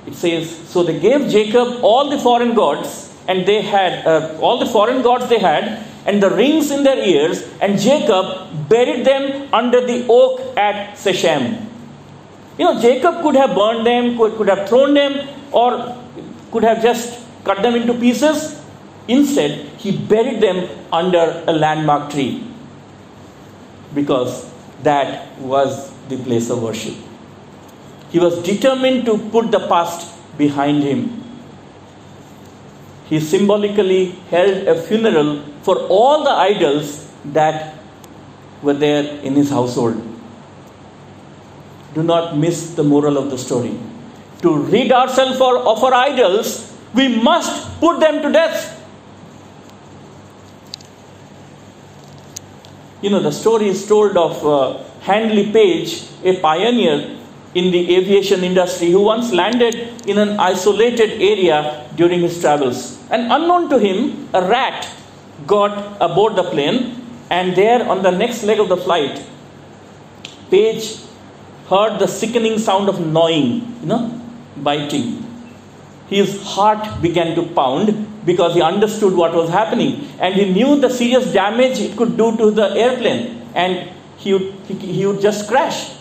It 0.07 0.14
says, 0.14 0.57
So 0.68 0.83
they 0.83 0.99
gave 0.99 1.29
Jacob 1.29 1.81
all 1.83 2.09
the 2.09 2.18
foreign 2.18 2.55
gods, 2.55 3.12
and 3.27 3.47
they 3.47 3.62
had 3.62 4.07
uh, 4.07 4.38
all 4.40 4.59
the 4.59 4.66
foreign 4.66 5.03
gods 5.03 5.29
they 5.29 5.38
had, 5.38 5.85
and 6.07 6.23
the 6.23 6.31
rings 6.31 6.71
in 6.71 6.85
their 6.85 6.99
ears, 6.99 7.42
and 7.61 7.79
Jacob 7.79 8.68
buried 8.68 9.05
them 9.05 9.53
under 9.53 9.85
the 9.85 10.07
oak 10.09 10.57
at 10.57 10.97
Shechem. 10.97 11.66
You 12.57 12.64
know, 12.64 12.81
Jacob 12.81 13.23
could 13.23 13.35
have 13.35 13.55
burned 13.55 13.87
them, 13.87 14.16
could, 14.16 14.37
could 14.37 14.49
have 14.49 14.68
thrown 14.68 14.94
them, 14.94 15.29
or 15.53 15.97
could 16.53 16.64
have 16.64 16.83
just 16.83 17.21
cut 17.44 17.62
them 17.62 17.75
into 17.75 17.94
pieces. 17.94 18.62
Instead, 19.09 19.68
he 19.79 19.97
buried 19.97 20.40
them 20.40 20.68
under 20.92 21.44
a 21.47 21.53
landmark 21.53 22.11
tree 22.11 22.44
because 23.94 24.51
that 24.83 25.38
was 25.38 25.92
the 26.09 26.16
place 26.18 26.51
of 26.51 26.62
worship. 26.62 26.94
He 28.11 28.18
was 28.18 28.42
determined 28.42 29.05
to 29.07 29.18
put 29.31 29.51
the 29.51 29.66
past 29.68 30.14
behind 30.38 30.83
him. 30.83 31.24
He 33.09 33.20
symbolically 33.20 34.12
held 34.31 34.68
a 34.68 34.81
funeral 34.83 35.42
for 35.62 35.79
all 35.88 36.24
the 36.24 36.31
idols 36.31 37.11
that 37.24 37.74
were 38.62 38.74
there 38.74 39.20
in 39.20 39.35
his 39.35 39.51
household. 39.51 40.03
Do 41.94 42.03
not 42.03 42.37
miss 42.37 42.74
the 42.74 42.85
moral 42.85 43.18
of 43.18 43.31
the 43.31 43.38
story. 43.38 43.79
To 44.42 44.57
rid 44.57 44.92
ourselves 44.92 45.40
of 45.40 45.85
our 45.85 45.94
idols, 45.94 46.72
we 46.94 47.09
must 47.22 47.81
put 47.81 47.98
them 48.01 48.22
to 48.22 48.31
death. 48.31 48.77
You 53.00 53.11
know, 53.11 53.20
the 53.20 53.30
story 53.32 53.68
is 53.68 53.87
told 53.87 54.16
of 54.16 54.44
uh, 54.44 54.82
Handley 55.00 55.52
Page, 55.52 56.02
a 56.24 56.40
pioneer 56.40 57.16
in 57.54 57.70
the 57.70 57.96
aviation 57.96 58.42
industry 58.42 58.90
who 58.90 59.02
once 59.02 59.32
landed 59.32 60.06
in 60.06 60.18
an 60.18 60.38
isolated 60.38 61.22
area 61.22 61.88
during 61.94 62.20
his 62.20 62.40
travels. 62.40 62.98
And 63.11 63.32
unknown 63.32 63.70
to 63.70 63.78
him, 63.78 64.28
a 64.34 64.42
rat 64.42 64.88
got 65.46 65.96
aboard 66.00 66.37
the 66.37 66.44
plane, 66.44 67.06
and 67.30 67.54
there 67.54 67.88
on 67.88 68.02
the 68.02 68.11
next 68.11 68.42
leg 68.42 68.58
of 68.58 68.68
the 68.68 68.76
flight, 68.76 69.24
Page 70.50 70.96
heard 71.68 71.98
the 71.98 72.08
sickening 72.08 72.58
sound 72.58 72.88
of 72.88 72.98
gnawing, 73.06 73.76
you 73.80 73.87
know, 73.87 74.20
biting. 74.56 75.27
His 76.09 76.42
heart 76.42 77.03
began 77.03 77.35
to 77.35 77.42
pound 77.42 78.25
because 78.25 78.55
he 78.55 78.62
understood 78.62 79.14
what 79.14 79.35
was 79.35 79.51
happening 79.51 80.09
and 80.21 80.35
he 80.35 80.53
knew 80.53 80.81
the 80.81 80.90
serious 80.90 81.33
damage 81.33 81.79
it 81.81 81.97
could 81.97 82.16
do 82.16 82.37
to 82.37 82.51
the 82.51 82.71
airplane 82.75 83.42
and 83.55 83.90
he 84.16 84.33
would, 84.33 84.55
he, 84.66 84.75
he 84.75 85.07
would 85.07 85.21
just 85.21 85.49
crash 85.49 85.99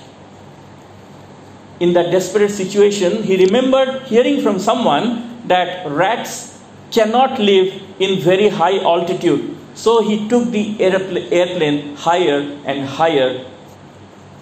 in 1.80 1.94
that 1.94 2.12
desperate 2.12 2.50
situation, 2.50 3.24
he 3.24 3.46
remembered 3.46 4.04
hearing 4.04 4.42
from 4.42 4.60
someone 4.60 5.48
that 5.48 5.88
rats 5.90 6.60
cannot 6.92 7.40
live 7.40 7.82
in 8.00 8.20
very 8.20 8.50
high 8.50 8.80
altitude. 8.80 9.56
So 9.76 10.02
he 10.02 10.28
took 10.28 10.50
the 10.50 10.82
airplane 10.82 11.96
higher 11.96 12.40
and 12.66 12.88
higher. 12.88 13.46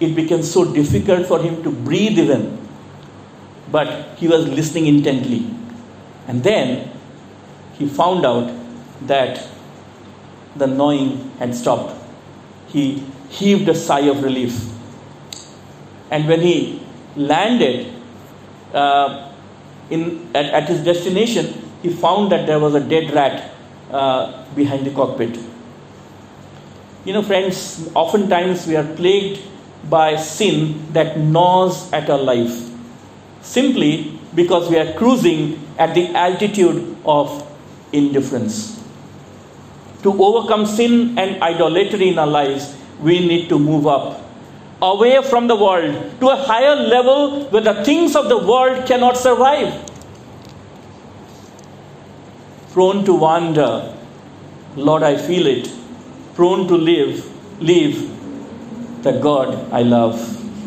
It 0.00 0.14
became 0.14 0.42
so 0.42 0.72
difficult 0.72 1.26
for 1.26 1.40
him 1.40 1.62
to 1.62 1.70
breathe 1.70 2.18
even. 2.18 2.58
But 3.70 4.16
he 4.16 4.28
was 4.28 4.48
listening 4.48 4.86
intently. 4.86 5.50
And 6.26 6.42
then 6.42 6.90
he 7.78 7.88
found 7.88 8.24
out 8.24 8.52
that 9.02 9.46
the 10.56 10.66
gnawing 10.66 11.30
had 11.38 11.54
stopped. 11.54 11.94
He 12.68 13.04
heaved 13.28 13.68
a 13.68 13.74
sigh 13.74 14.08
of 14.08 14.22
relief. 14.22 14.72
And 16.10 16.26
when 16.28 16.40
he 16.40 16.82
landed 17.16 17.92
uh, 18.72 19.32
in, 19.90 20.30
at, 20.34 20.46
at, 20.46 20.68
his 20.68 20.84
destination, 20.84 21.62
he 21.82 21.90
found 21.90 22.32
that 22.32 22.46
there 22.46 22.58
was 22.58 22.74
a 22.74 22.80
dead 22.80 23.12
rat 23.12 23.52
uh, 23.90 24.44
behind 24.54 24.86
the 24.86 24.90
cockpit. 24.90 25.38
You 27.04 27.12
know, 27.12 27.22
friends, 27.22 27.88
oftentimes 27.94 28.66
we 28.66 28.76
are 28.76 28.94
plagued 28.94 29.42
by 29.88 30.16
sin 30.16 30.92
that 30.92 31.18
gnaws 31.18 31.92
at 31.92 32.10
our 32.10 32.18
life 32.18 32.70
simply 33.42 34.18
because 34.34 34.68
we 34.68 34.78
are 34.78 34.92
cruising 34.94 35.65
at 35.78 35.94
the 35.94 36.14
altitude 36.14 36.96
of 37.04 37.46
indifference. 37.92 38.82
To 40.02 40.12
overcome 40.22 40.66
sin 40.66 41.18
and 41.18 41.42
idolatry 41.42 42.08
in 42.08 42.18
our 42.18 42.26
lives, 42.26 42.76
we 43.00 43.26
need 43.26 43.48
to 43.48 43.58
move 43.58 43.86
up 43.86 44.22
away 44.80 45.22
from 45.22 45.48
the 45.48 45.56
world 45.56 46.20
to 46.20 46.28
a 46.28 46.36
higher 46.36 46.74
level 46.76 47.46
where 47.46 47.62
the 47.62 47.84
things 47.84 48.14
of 48.14 48.28
the 48.28 48.38
world 48.38 48.86
cannot 48.86 49.16
survive. 49.16 49.90
Prone 52.72 53.04
to 53.06 53.14
wander, 53.14 53.94
Lord, 54.76 55.02
I 55.02 55.16
feel 55.16 55.46
it. 55.46 55.70
Prone 56.34 56.68
to 56.68 56.76
live, 56.76 57.24
leave 57.60 58.12
the 59.02 59.12
God 59.12 59.72
I 59.72 59.80
love. 59.82 60.20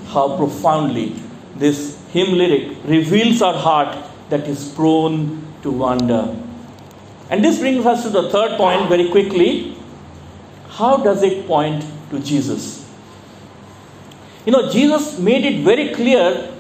How 0.08 0.36
profoundly 0.38 1.16
this 1.56 2.02
hymn 2.12 2.36
lyric 2.36 2.78
reveals 2.86 3.44
our 3.44 3.54
heart 3.54 3.96
that 4.30 4.48
is 4.48 4.70
prone 4.70 5.46
to 5.62 5.72
wander. 5.72 6.36
And 7.30 7.44
this 7.44 7.60
brings 7.60 7.86
us 7.86 8.04
to 8.04 8.10
the 8.10 8.30
third 8.30 8.58
point 8.58 8.90
very 8.90 9.10
quickly. 9.10 9.76
How 10.70 10.98
does 10.98 11.24
it 11.24 11.46
point 11.48 11.86
to 12.12 12.20
Jesus? 12.20 12.88
You 14.46 14.52
know, 14.52 14.72
Jesus 14.72 15.20
made 15.20 15.46
it 15.46 15.64
very 15.64 15.94
clear 15.94 16.52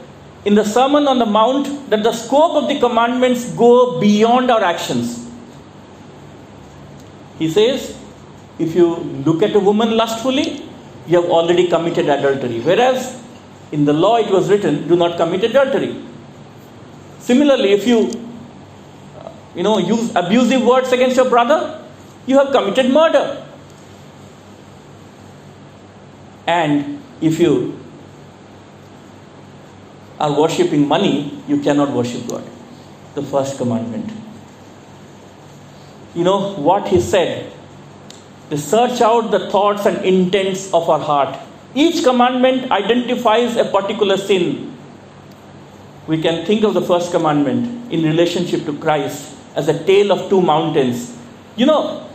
in 0.45 0.55
the 0.55 0.63
Sermon 0.63 1.07
on 1.07 1.19
the 1.19 1.25
Mount 1.25 1.89
that 1.89 2.03
the 2.03 2.11
scope 2.11 2.61
of 2.61 2.69
the 2.69 2.79
commandments 2.79 3.51
go 3.53 3.99
beyond 3.99 4.51
our 4.51 4.63
actions. 4.63 5.27
He 7.39 7.49
says, 7.49 7.97
if 8.57 8.75
you 8.75 8.95
look 9.25 9.41
at 9.41 9.55
a 9.55 9.59
woman 9.59 9.95
lustfully, 9.95 10.65
you 11.07 11.21
have 11.21 11.29
already 11.31 11.67
committed 11.67 12.09
adultery. 12.09 12.59
Whereas 12.59 13.21
in 13.71 13.85
the 13.85 13.93
law 13.93 14.17
it 14.17 14.29
was 14.29 14.49
written, 14.49 14.87
do 14.87 14.95
not 14.95 15.17
commit 15.17 15.43
adultery. 15.43 15.95
Similarly, 17.19 17.73
if 17.73 17.85
you 17.87 18.11
uh, 19.17 19.31
you 19.55 19.63
know 19.63 19.77
use 19.77 20.11
abusive 20.15 20.63
words 20.63 20.91
against 20.91 21.15
your 21.15 21.29
brother, 21.29 21.83
you 22.25 22.37
have 22.37 22.51
committed 22.51 22.91
murder. 22.91 23.45
And 26.47 27.01
if 27.21 27.39
you 27.39 27.79
are 30.19 30.31
worshipping 30.39 30.87
money, 30.87 31.41
you 31.47 31.61
cannot 31.61 31.91
worship 31.91 32.27
God. 32.27 32.43
The 33.15 33.21
first 33.21 33.57
commandment. 33.57 34.11
You 36.15 36.23
know 36.23 36.55
what 36.55 36.87
he 36.87 36.99
said? 36.99 37.53
To 38.49 38.57
search 38.57 39.01
out 39.01 39.29
the 39.29 39.49
thoughts 39.51 39.85
and 39.85 40.03
intents 40.03 40.73
of 40.73 40.89
our 40.89 40.99
heart. 40.99 41.37
Each 41.75 42.03
commandment 42.03 42.71
identifies 42.71 43.55
a 43.55 43.65
particular 43.65 44.17
sin. 44.17 44.75
We 46.07 46.21
can 46.21 46.45
think 46.45 46.63
of 46.63 46.73
the 46.73 46.81
first 46.81 47.11
commandment 47.11 47.91
in 47.91 48.03
relationship 48.03 48.65
to 48.65 48.77
Christ 48.77 49.35
as 49.55 49.67
a 49.67 49.83
tale 49.85 50.11
of 50.11 50.29
two 50.29 50.41
mountains. 50.41 51.15
You 51.55 51.65
know, 51.65 52.07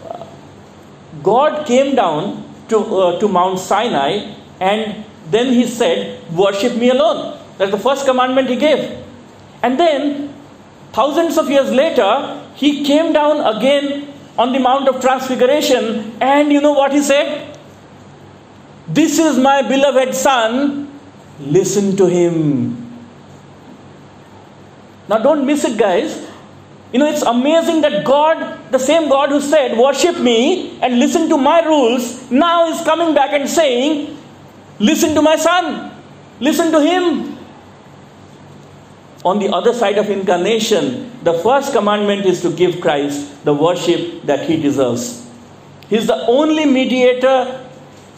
God 1.23 1.67
came 1.67 1.95
down 1.95 2.45
to, 2.69 2.79
uh, 2.79 3.21
to 3.21 3.29
Mount 3.29 3.59
Sinai 3.59 4.35
and 4.61 5.05
then 5.31 5.53
he 5.53 5.67
said, 5.67 6.21
Worship 6.33 6.77
me 6.77 6.91
alone. 6.91 7.39
That's 7.59 7.71
the 7.71 7.79
first 7.79 8.05
commandment 8.05 8.49
he 8.49 8.57
gave. 8.57 8.99
And 9.63 9.79
then, 9.79 10.35
thousands 10.93 11.39
of 11.39 11.49
years 11.49 11.71
later, 11.71 12.43
he 12.55 12.85
came 12.85 13.13
down 13.13 13.57
again 13.57 14.13
on 14.37 14.53
the 14.53 14.59
Mount 14.59 14.89
of 14.89 15.01
Transfiguration, 15.01 16.13
and 16.21 16.53
you 16.53 16.61
know 16.61 16.73
what 16.73 16.93
he 16.93 17.01
said? 17.01 17.57
This 18.89 19.19
is 19.19 19.39
my 19.39 19.63
beloved 19.63 20.15
Son, 20.15 20.91
listen 21.41 21.97
to 21.97 22.07
him. 22.07 22.84
Now, 25.09 25.19
don't 25.19 25.47
miss 25.47 25.65
it, 25.65 25.79
guys. 25.79 26.27
You 26.93 27.01
know, 27.01 27.07
it's 27.11 27.23
amazing 27.23 27.81
that 27.81 28.05
God, 28.05 28.71
the 28.71 28.79
same 28.79 29.09
God 29.09 29.31
who 29.31 29.41
said, 29.41 29.77
Worship 29.77 30.19
me 30.21 30.79
and 30.81 30.99
listen 30.99 31.29
to 31.29 31.37
my 31.37 31.61
rules, 31.61 32.31
now 32.31 32.69
is 32.69 32.81
coming 32.85 33.15
back 33.15 33.33
and 33.33 33.49
saying, 33.49 34.17
Listen 34.79 35.15
to 35.15 35.23
my 35.23 35.37
son. 35.37 35.93
Listen 36.41 36.71
to 36.73 36.81
him. 36.81 37.37
On 39.25 39.39
the 39.39 39.49
other 39.49 39.73
side 39.73 39.99
of 39.99 40.11
incarnation, 40.11 41.11
the 41.25 41.33
first 41.35 41.73
commandment 41.73 42.27
is 42.27 42.43
to 42.43 42.51
give 42.51 42.81
Christ 42.81 43.45
the 43.45 43.55
worship 43.55 44.23
that 44.23 44.49
he 44.49 44.61
deserves. 44.61 45.27
He's 45.89 46.07
the 46.07 46.27
only 46.27 46.67
mediator 46.67 47.64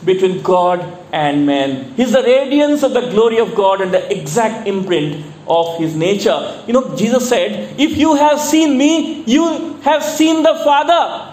between 0.05 0.43
God 0.43 0.81
and 1.13 1.47
man. 1.47 1.93
He's 1.95 2.13
the 2.13 2.23
radiance 2.23 2.83
of 2.83 2.93
the 2.93 3.09
glory 3.11 3.39
of 3.39 3.55
God 3.55 3.81
and 3.81 3.93
the 3.93 4.13
exact 4.13 4.67
imprint 4.69 5.25
of 5.49 5.79
his 5.79 5.95
nature. 5.95 6.63
You 6.67 6.75
know, 6.75 6.97
Jesus 6.97 7.29
said, 7.29 7.79
If 7.81 7.97
you 7.97 8.15
have 8.15 8.41
seen 8.41 8.77
me, 8.77 9.23
you 9.25 9.75
have 9.83 10.03
seen 10.03 10.43
the 10.43 10.55
Father. 10.65 11.33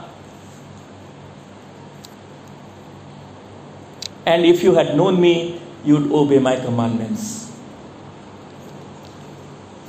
And 4.26 4.46
if 4.46 4.64
you 4.64 4.74
had 4.74 4.96
known 4.96 5.20
me, 5.20 5.62
you'd 5.84 6.12
obey 6.12 6.40
my 6.40 6.56
commandments. 6.56 7.52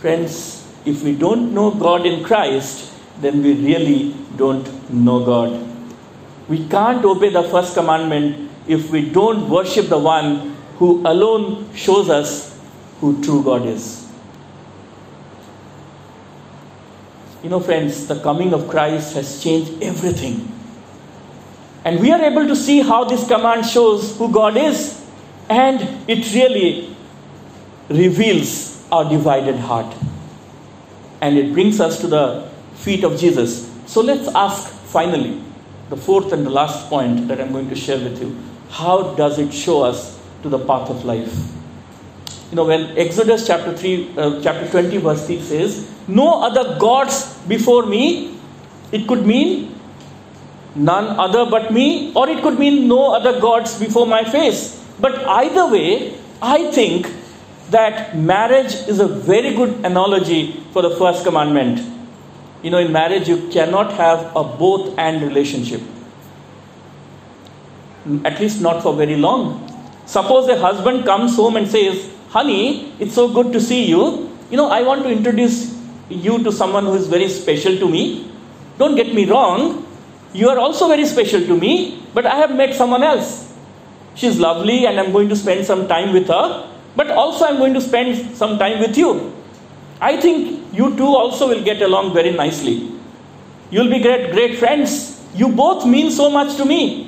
Friends, 0.00 0.66
if 0.84 1.02
we 1.02 1.14
don't 1.14 1.54
know 1.54 1.70
God 1.70 2.04
in 2.04 2.24
Christ, 2.24 2.92
then 3.20 3.42
we 3.42 3.54
really 3.54 4.14
don't 4.37 4.92
know 4.92 5.24
God. 5.24 5.70
We 6.48 6.66
can't 6.68 7.04
obey 7.04 7.30
the 7.30 7.44
first 7.44 7.74
commandment 7.74 8.43
if 8.66 8.90
we 8.90 9.11
don't 9.11 9.48
worship 9.48 9.88
the 9.88 9.98
one 9.98 10.57
who 10.79 11.07
alone 11.07 11.72
shows 11.74 12.09
us 12.09 12.59
who 13.00 13.22
true 13.22 13.42
God 13.42 13.66
is. 13.66 14.09
You 17.42 17.50
know, 17.50 17.61
friends, 17.61 18.07
the 18.07 18.18
coming 18.20 18.55
of 18.55 18.68
Christ 18.68 19.14
has 19.14 19.42
changed 19.42 19.83
everything. 19.83 20.50
And 21.85 22.00
we 22.00 22.11
are 22.11 22.22
able 22.22 22.46
to 22.46 22.57
see 22.57 22.81
how 22.81 23.05
this 23.05 23.29
command 23.29 23.66
shows 23.66 24.16
who 24.16 24.33
God 24.33 24.57
is, 24.57 25.05
and 25.50 26.09
it 26.09 26.35
really 26.35 26.96
reveals 27.90 28.83
our 28.90 29.07
divided 29.07 29.57
heart. 29.57 29.94
And 31.20 31.37
it 31.37 31.53
brings 31.53 31.81
us 31.81 32.00
to 32.00 32.07
the 32.07 32.48
feet 32.77 33.05
of 33.05 33.20
Jesus. 33.20 33.70
So 33.87 34.00
let's 34.00 34.27
ask 34.29 34.66
finally 34.66 35.43
the 35.90 35.97
fourth 35.97 36.33
and 36.33 36.47
the 36.47 36.51
last 36.51 36.88
point 36.88 37.29
that 37.29 37.40
I'm 37.40 37.53
going 37.53 37.68
to 37.68 37.77
share 37.77 37.99
with 37.99 38.20
you. 38.20 38.37
How 38.70 39.14
does 39.14 39.38
it 39.38 39.53
show 39.53 39.83
us 39.83 40.18
to 40.42 40.49
the 40.49 40.59
path 40.59 40.90
of 40.90 41.05
life? 41.05 41.35
You 42.51 42.57
know, 42.57 42.64
when 42.64 42.97
Exodus 42.97 43.47
chapter 43.47 43.77
3, 43.77 44.14
uh, 44.16 44.42
chapter 44.42 44.70
20, 44.70 44.97
verse 44.99 45.27
3 45.27 45.40
says, 45.40 45.90
No 46.07 46.42
other 46.42 46.79
gods 46.79 47.37
before 47.49 47.87
me, 47.87 48.38
it 48.92 49.09
could 49.09 49.27
mean 49.27 49.75
none 50.75 51.18
other 51.18 51.47
but 51.47 51.73
me, 51.73 52.12
or 52.14 52.29
it 52.29 52.42
could 52.42 52.59
mean 52.59 52.88
no 52.88 53.14
other 53.14 53.40
gods 53.40 53.79
before 53.79 54.07
my 54.07 54.25
face. 54.25 54.85
But 55.01 55.25
either 55.27 55.68
way, 55.68 56.18
I 56.40 56.70
think 56.70 57.11
that 57.70 58.16
marriage 58.16 58.75
is 58.87 59.01
a 59.01 59.09
very 59.09 59.55
good 59.55 59.85
analogy 59.85 60.53
for 60.73 60.83
the 60.83 60.90
first 60.97 61.25
commandment. 61.25 61.93
You 62.64 62.70
know, 62.70 62.79
in 62.79 62.90
marriage, 62.92 63.29
you 63.29 63.48
cannot 63.53 63.92
have 63.92 64.35
a 64.35 64.42
both 64.42 64.98
and 64.98 65.20
relationship, 65.20 65.83
at 68.24 68.40
least 68.40 68.62
not 68.62 68.83
for 68.83 68.94
very 68.94 69.16
long. 69.16 69.70
Suppose 70.07 70.48
a 70.48 70.59
husband 70.59 71.05
comes 71.05 71.37
home 71.37 71.57
and 71.57 71.68
says, 71.68 72.11
Honey, 72.31 72.94
it's 72.98 73.14
so 73.14 73.29
good 73.29 73.53
to 73.53 73.61
see 73.61 73.85
you. 73.85 74.31
You 74.50 74.57
know, 74.57 74.70
I 74.70 74.81
want 74.81 75.03
to 75.03 75.11
introduce 75.11 75.79
you 76.09 76.42
to 76.42 76.50
someone 76.50 76.87
who 76.87 76.94
is 76.94 77.07
very 77.07 77.29
special 77.29 77.77
to 77.77 77.87
me. 77.87 78.33
Don't 78.79 78.96
get 78.96 79.14
me 79.14 79.27
wrong, 79.27 79.87
you 80.33 80.48
are 80.48 80.59
also 80.59 80.88
very 80.88 81.05
special 81.05 81.40
to 81.42 81.57
me, 81.57 82.03
but 82.14 82.24
I 82.24 82.37
have 82.37 82.57
met 82.57 82.74
someone 82.74 83.03
else. 83.03 83.53
She's 84.14 84.40
lovely 84.40 84.87
and 84.87 84.98
I'm 84.98 85.12
going 85.12 85.29
to 85.29 85.37
spend 85.37 85.66
some 85.66 85.87
time 85.87 86.14
with 86.14 86.29
her, 86.29 86.68
but 86.96 87.11
also 87.11 87.44
I'm 87.44 87.59
going 87.59 87.74
to 87.74 87.81
spend 87.81 88.35
some 88.37 88.59
time 88.59 88.81
with 88.81 88.96
you. 88.96 89.33
I 90.00 90.16
think 90.16 90.63
you 90.74 90.96
two 90.96 91.06
also 91.06 91.48
will 91.48 91.62
get 91.62 91.80
along 91.82 92.12
very 92.14 92.32
nicely. 92.32 92.90
You'll 93.70 93.90
be 93.90 94.00
great, 94.00 94.32
great 94.32 94.58
friends. 94.58 95.20
You 95.34 95.48
both 95.48 95.87
mean 95.87 96.10
so 96.10 96.30
much 96.30 96.56
to 96.56 96.64
me. 96.64 97.06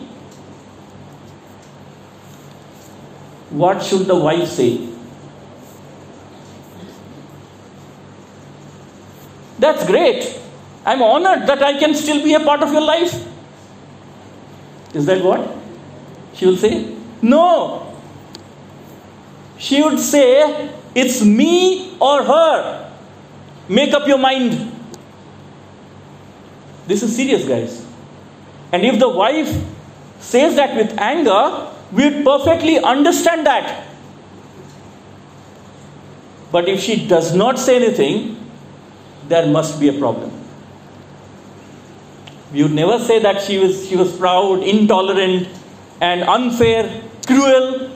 What 3.50 3.82
should 3.82 4.06
the 4.06 4.16
wife 4.16 4.48
say? 4.48 4.88
That's 9.58 9.86
great. 9.86 10.38
I'm 10.84 11.02
honored 11.02 11.48
that 11.48 11.62
I 11.62 11.78
can 11.78 11.94
still 11.94 12.22
be 12.22 12.34
a 12.34 12.40
part 12.40 12.62
of 12.62 12.72
your 12.72 12.82
life. 12.82 13.14
Is 14.94 15.06
that 15.06 15.22
what? 15.22 15.56
She 16.34 16.46
will 16.46 16.56
say? 16.56 16.94
No. 17.22 17.94
She 19.58 19.82
would 19.82 19.98
say, 19.98 20.70
It's 20.94 21.24
me 21.24 21.96
or 22.00 22.22
her. 22.22 22.85
Make 23.68 23.92
up 23.94 24.06
your 24.06 24.18
mind. 24.18 24.72
This 26.86 27.02
is 27.02 27.14
serious, 27.16 27.44
guys. 27.46 27.84
And 28.72 28.84
if 28.84 28.98
the 28.98 29.08
wife 29.08 29.52
says 30.20 30.56
that 30.56 30.76
with 30.76 30.96
anger, 30.98 31.68
we 31.92 32.22
perfectly 32.22 32.78
understand 32.78 33.46
that. 33.46 33.86
But 36.52 36.68
if 36.68 36.80
she 36.80 37.06
does 37.06 37.34
not 37.34 37.58
say 37.58 37.76
anything, 37.76 38.38
there 39.28 39.46
must 39.46 39.80
be 39.80 39.88
a 39.88 39.92
problem. 39.92 40.30
We 42.52 42.62
would 42.62 42.72
never 42.72 42.98
say 43.00 43.18
that 43.18 43.42
she 43.42 43.58
was, 43.58 43.88
she 43.88 43.96
was 43.96 44.16
proud, 44.16 44.62
intolerant, 44.62 45.48
and 46.00 46.22
unfair, 46.22 47.02
cruel. 47.26 47.90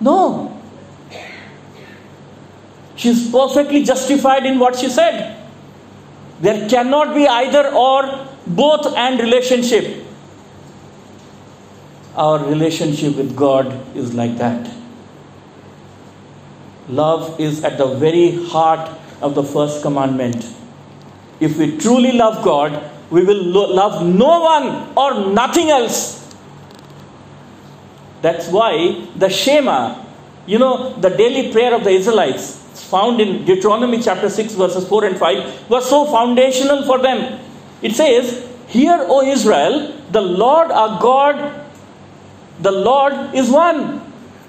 No. 0.00 0.51
She's 3.02 3.28
perfectly 3.32 3.82
justified 3.82 4.46
in 4.46 4.60
what 4.60 4.76
she 4.78 4.88
said. 4.88 5.36
There 6.40 6.68
cannot 6.68 7.16
be 7.16 7.26
either 7.26 7.74
or, 7.74 8.28
both 8.46 8.94
and 8.94 9.18
relationship. 9.18 10.04
Our 12.14 12.44
relationship 12.44 13.16
with 13.16 13.34
God 13.34 13.96
is 13.96 14.14
like 14.14 14.36
that. 14.38 14.70
Love 16.88 17.40
is 17.40 17.64
at 17.64 17.76
the 17.76 17.88
very 17.96 18.44
heart 18.44 18.88
of 19.20 19.34
the 19.34 19.42
first 19.42 19.82
commandment. 19.82 20.46
If 21.40 21.58
we 21.58 21.76
truly 21.78 22.12
love 22.12 22.44
God, 22.44 22.88
we 23.10 23.24
will 23.24 23.42
lo- 23.42 23.74
love 23.74 24.06
no 24.06 24.42
one 24.42 24.96
or 24.96 25.32
nothing 25.32 25.70
else. 25.70 26.36
That's 28.20 28.46
why 28.46 29.08
the 29.16 29.28
Shema, 29.28 30.04
you 30.46 30.58
know, 30.58 30.94
the 30.94 31.10
daily 31.10 31.52
prayer 31.52 31.74
of 31.74 31.84
the 31.84 31.90
Israelites, 31.90 32.60
found 32.90 33.20
in 33.20 33.44
Deuteronomy 33.44 34.00
chapter 34.02 34.28
6, 34.28 34.54
verses 34.54 34.88
4 34.88 35.04
and 35.04 35.16
5, 35.18 35.70
was 35.70 35.88
so 35.88 36.04
foundational 36.06 36.84
for 36.84 36.98
them. 36.98 37.40
It 37.80 37.94
says, 37.94 38.48
Hear, 38.66 39.04
O 39.08 39.22
Israel, 39.22 39.94
the 40.10 40.20
Lord 40.20 40.70
our 40.70 41.00
God, 41.00 41.66
the 42.60 42.72
Lord 42.72 43.34
is 43.34 43.50
one. 43.50 44.00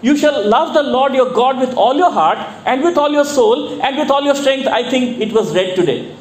You 0.01 0.17
shall 0.17 0.47
love 0.47 0.73
the 0.73 0.84
Lord 0.84 1.13
your 1.13 1.32
God 1.32 1.60
with 1.60 1.75
all 1.75 1.95
your 1.95 2.12
heart 2.12 2.38
and 2.65 2.84
with 2.84 2.97
all 2.97 3.12
your 3.12 3.25
soul 3.25 3.82
and 3.82 3.97
with 3.97 4.12
all 4.12 4.21
your 4.21 4.36
strength. 4.36 4.67
I 4.67 4.89
think 4.89 5.19
it 5.19 5.32
was 5.32 5.53
read 5.53 5.75
today. 5.75 6.15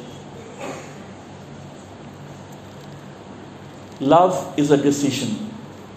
Love 3.99 4.57
is 4.57 4.71
a 4.71 4.77
decision, 4.77 5.51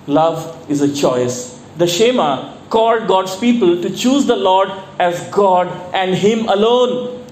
love 0.06 0.70
is 0.70 0.80
a 0.80 0.94
choice. 0.94 1.60
The 1.76 1.86
Shema 1.86 2.56
called 2.68 3.07
God's 3.07 3.37
people 3.37 3.81
to 3.83 3.90
choose 3.90 4.26
the 4.26 4.37
Lord 4.37 4.70
as 4.98 5.29
God 5.31 5.68
and 5.94 6.14
Him 6.14 6.48
alone. 6.48 7.24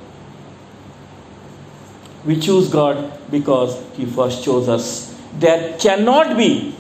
We 2.25 2.41
choose 2.41 2.69
God 2.69 3.13
because 3.31 3.83
He 3.97 4.07
first 4.07 4.45
chose 4.45 4.69
us. 4.69 5.15
There 5.39 5.77
cannot 5.79 6.37
be 6.37 6.75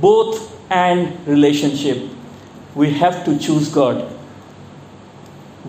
both 0.00 0.56
and 0.70 1.26
relationship. 1.26 2.08
We 2.74 2.90
have 2.92 3.24
to 3.24 3.38
choose 3.38 3.68
God. 3.68 4.14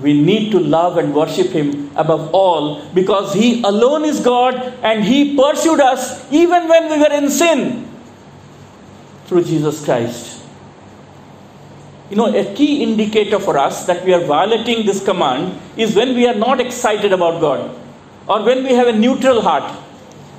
We 0.02 0.19
need 0.19 0.52
to 0.52 0.60
love 0.60 0.97
and 0.97 1.13
worship 1.13 1.47
Him 1.47 1.91
above 1.95 2.34
all 2.34 2.86
because 2.93 3.34
He 3.34 3.62
alone 3.63 4.06
is 4.06 4.19
God 4.21 4.56
and 4.82 5.04
He 5.04 5.36
pursued 5.36 5.80
us 5.80 6.32
even 6.32 6.67
when 6.67 6.89
we 6.89 6.99
were 6.99 7.13
in 7.13 7.30
sin 7.30 7.86
through 9.25 9.43
Jesus 9.43 9.84
Christ. 9.84 10.38
You 12.10 12.15
know, 12.15 12.36
a 12.36 12.56
key 12.56 12.82
indicator 12.82 13.39
for 13.39 13.58
us 13.58 13.86
that 13.86 14.04
we 14.04 14.13
are 14.13 14.24
violating 14.24 14.86
this 14.86 15.04
command 15.04 15.60
is 15.78 15.95
when 15.95 16.15
we 16.15 16.28
are 16.28 16.34
not 16.34 16.60
excited 16.60 17.13
about 17.13 17.39
God, 17.39 17.76
or 18.28 18.43
when 18.43 18.63
we 18.63 18.74
have 18.74 18.88
a 18.88 18.93
neutral 18.93 19.41
heart, 19.41 19.78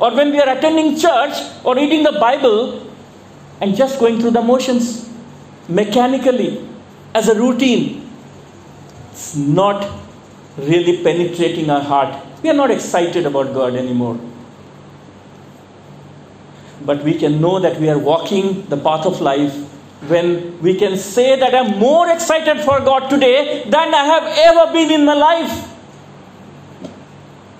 or 0.00 0.14
when 0.14 0.33
we 0.33 0.40
are 0.40 0.48
attending 0.56 0.98
church 0.98 1.35
or 1.62 1.76
reading 1.76 2.02
the 2.02 2.12
Bible 2.12 2.87
and 3.61 3.76
just 3.76 4.00
going 4.00 4.18
through 4.20 4.33
the 4.33 4.42
motions 4.42 5.09
mechanically 5.68 6.66
as 7.14 7.28
a 7.28 7.35
routine. 7.35 8.11
It's 9.12 9.37
not 9.37 9.88
really 10.56 11.02
penetrating 11.04 11.70
our 11.70 11.83
heart. 11.83 12.26
We 12.42 12.50
are 12.50 12.54
not 12.54 12.70
excited 12.70 13.26
about 13.26 13.52
God 13.54 13.74
anymore. 13.74 14.18
But 16.84 17.05
we 17.05 17.18
can 17.18 17.40
know 17.40 17.61
that 17.61 17.78
we 17.78 17.90
are 17.90 17.99
walking 17.99 18.66
the 18.68 18.76
path 18.76 19.05
of 19.05 19.20
life 19.20 19.55
when 20.09 20.61
we 20.62 20.74
can 20.74 20.96
say 20.96 21.38
that 21.38 21.55
I'm 21.55 21.78
more 21.78 22.09
excited 22.11 22.64
for 22.64 22.80
God 22.80 23.09
today 23.11 23.64
than 23.64 23.94
I 23.94 24.05
have 24.05 24.24
ever 24.24 24.72
been 24.72 24.90
in 24.90 25.05
my 25.05 25.14
life. 25.14 25.68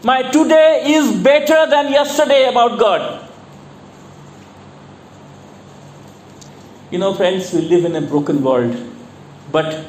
My 0.03 0.23
today 0.23 0.85
is 0.87 1.13
better 1.23 1.67
than 1.69 1.93
yesterday 1.93 2.49
about 2.49 2.79
God. 2.79 3.29
You 6.91 6.99
know, 6.99 7.15
friends, 7.15 7.53
we 7.53 7.61
live 7.61 7.85
in 7.85 7.95
a 7.95 8.01
broken 8.01 8.43
world, 8.43 8.75
but 9.53 9.87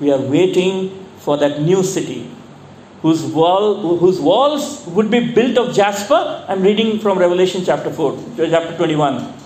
we 0.00 0.12
are 0.12 0.20
waiting 0.20 1.06
for 1.18 1.38
that 1.38 1.62
new 1.62 1.82
city 1.82 2.30
whose, 3.00 3.22
wall, 3.22 3.96
whose 3.96 4.20
walls 4.20 4.86
would 4.88 5.10
be 5.10 5.32
built 5.32 5.56
of 5.56 5.74
jasper. 5.74 6.44
I'm 6.46 6.62
reading 6.62 6.98
from 6.98 7.18
Revelation 7.18 7.64
chapter 7.64 7.90
4, 7.90 8.18
chapter 8.36 8.76
21. 8.76 9.43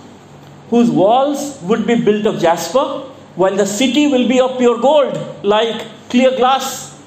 Whose 0.69 0.89
walls 0.89 1.59
would 1.63 1.87
be 1.87 1.95
built 1.95 2.25
of 2.25 2.39
jasper, 2.39 3.03
while 3.35 3.55
the 3.55 3.65
city 3.65 4.07
will 4.07 4.27
be 4.27 4.39
of 4.39 4.57
pure 4.57 4.79
gold, 4.79 5.43
like 5.43 5.85
clear 6.09 6.35
glass. 6.35 6.99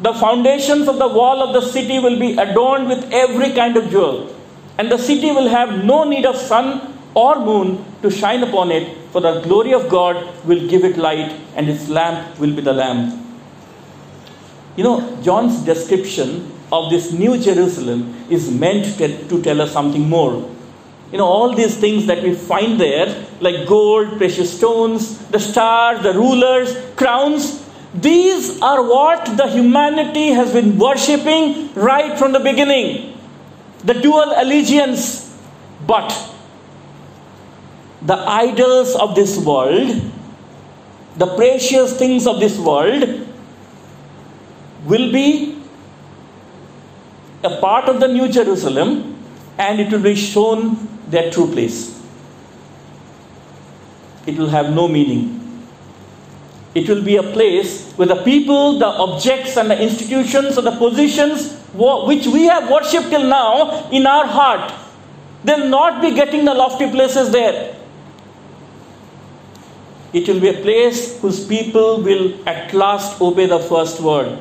The 0.00 0.14
foundations 0.14 0.86
of 0.86 0.98
the 0.98 1.08
wall 1.08 1.42
of 1.42 1.54
the 1.54 1.66
city 1.68 1.98
will 1.98 2.18
be 2.18 2.36
adorned 2.36 2.88
with 2.88 3.12
every 3.12 3.52
kind 3.52 3.76
of 3.76 3.90
jewel, 3.90 4.34
and 4.78 4.90
the 4.90 4.98
city 4.98 5.32
will 5.32 5.48
have 5.48 5.84
no 5.84 6.04
need 6.04 6.24
of 6.24 6.36
sun 6.36 6.94
or 7.14 7.40
moon 7.40 7.84
to 8.02 8.10
shine 8.10 8.42
upon 8.44 8.70
it, 8.70 8.96
for 9.10 9.20
the 9.20 9.40
glory 9.40 9.72
of 9.72 9.88
God 9.88 10.16
will 10.44 10.68
give 10.68 10.84
it 10.84 10.96
light, 10.96 11.32
and 11.56 11.68
its 11.68 11.88
lamp 11.88 12.38
will 12.38 12.54
be 12.54 12.60
the 12.60 12.72
Lamb. 12.72 13.24
You 14.76 14.84
know, 14.84 15.18
John's 15.22 15.64
description 15.64 16.52
of 16.70 16.90
this 16.90 17.10
new 17.10 17.36
Jerusalem 17.36 18.26
is 18.30 18.48
meant 18.50 18.98
to 18.98 19.42
tell 19.42 19.60
us 19.60 19.72
something 19.72 20.08
more. 20.08 20.48
You 21.10 21.18
know, 21.18 21.24
all 21.24 21.54
these 21.54 21.76
things 21.76 22.06
that 22.06 22.22
we 22.22 22.34
find 22.34 22.78
there, 22.78 23.26
like 23.40 23.66
gold, 23.66 24.18
precious 24.18 24.54
stones, 24.56 25.18
the 25.28 25.40
stars, 25.40 26.02
the 26.02 26.12
rulers, 26.12 26.76
crowns, 26.96 27.64
these 27.94 28.60
are 28.60 28.82
what 28.82 29.36
the 29.36 29.48
humanity 29.48 30.28
has 30.28 30.52
been 30.52 30.78
worshipping 30.78 31.72
right 31.74 32.18
from 32.18 32.32
the 32.32 32.40
beginning. 32.40 33.18
The 33.84 33.94
dual 33.94 34.34
allegiance. 34.36 35.24
But 35.86 36.12
the 38.02 38.16
idols 38.16 38.94
of 38.94 39.14
this 39.14 39.38
world, 39.38 40.02
the 41.16 41.26
precious 41.36 41.96
things 41.96 42.26
of 42.26 42.40
this 42.40 42.58
world, 42.58 43.26
will 44.84 45.10
be 45.10 45.58
a 47.42 47.60
part 47.60 47.88
of 47.88 48.00
the 48.00 48.08
New 48.08 48.28
Jerusalem 48.28 49.16
and 49.56 49.80
it 49.80 49.90
will 49.90 50.02
be 50.02 50.14
shown 50.14 50.97
their 51.08 51.30
true 51.30 51.50
place. 51.50 51.98
It 54.26 54.36
will 54.36 54.48
have 54.48 54.72
no 54.74 54.88
meaning. 54.88 55.34
It 56.74 56.88
will 56.88 57.02
be 57.02 57.16
a 57.16 57.22
place 57.22 57.92
where 57.92 58.06
the 58.08 58.22
people, 58.22 58.78
the 58.78 58.86
objects, 58.86 59.56
and 59.56 59.70
the 59.70 59.80
institutions, 59.82 60.58
or 60.58 60.62
the 60.62 60.76
positions 60.76 61.54
which 61.74 62.26
we 62.26 62.44
have 62.44 62.70
worshipped 62.70 63.08
till 63.08 63.24
now 63.24 63.88
in 63.90 64.06
our 64.06 64.26
heart, 64.26 64.72
they'll 65.44 65.68
not 65.68 66.02
be 66.02 66.14
getting 66.14 66.44
the 66.44 66.54
lofty 66.54 66.90
places 66.90 67.30
there. 67.30 67.74
It 70.12 70.26
will 70.28 70.40
be 70.40 70.48
a 70.48 70.60
place 70.60 71.20
whose 71.20 71.44
people 71.46 72.02
will 72.02 72.48
at 72.48 72.72
last 72.72 73.20
obey 73.20 73.46
the 73.46 73.58
first 73.58 74.00
word 74.00 74.38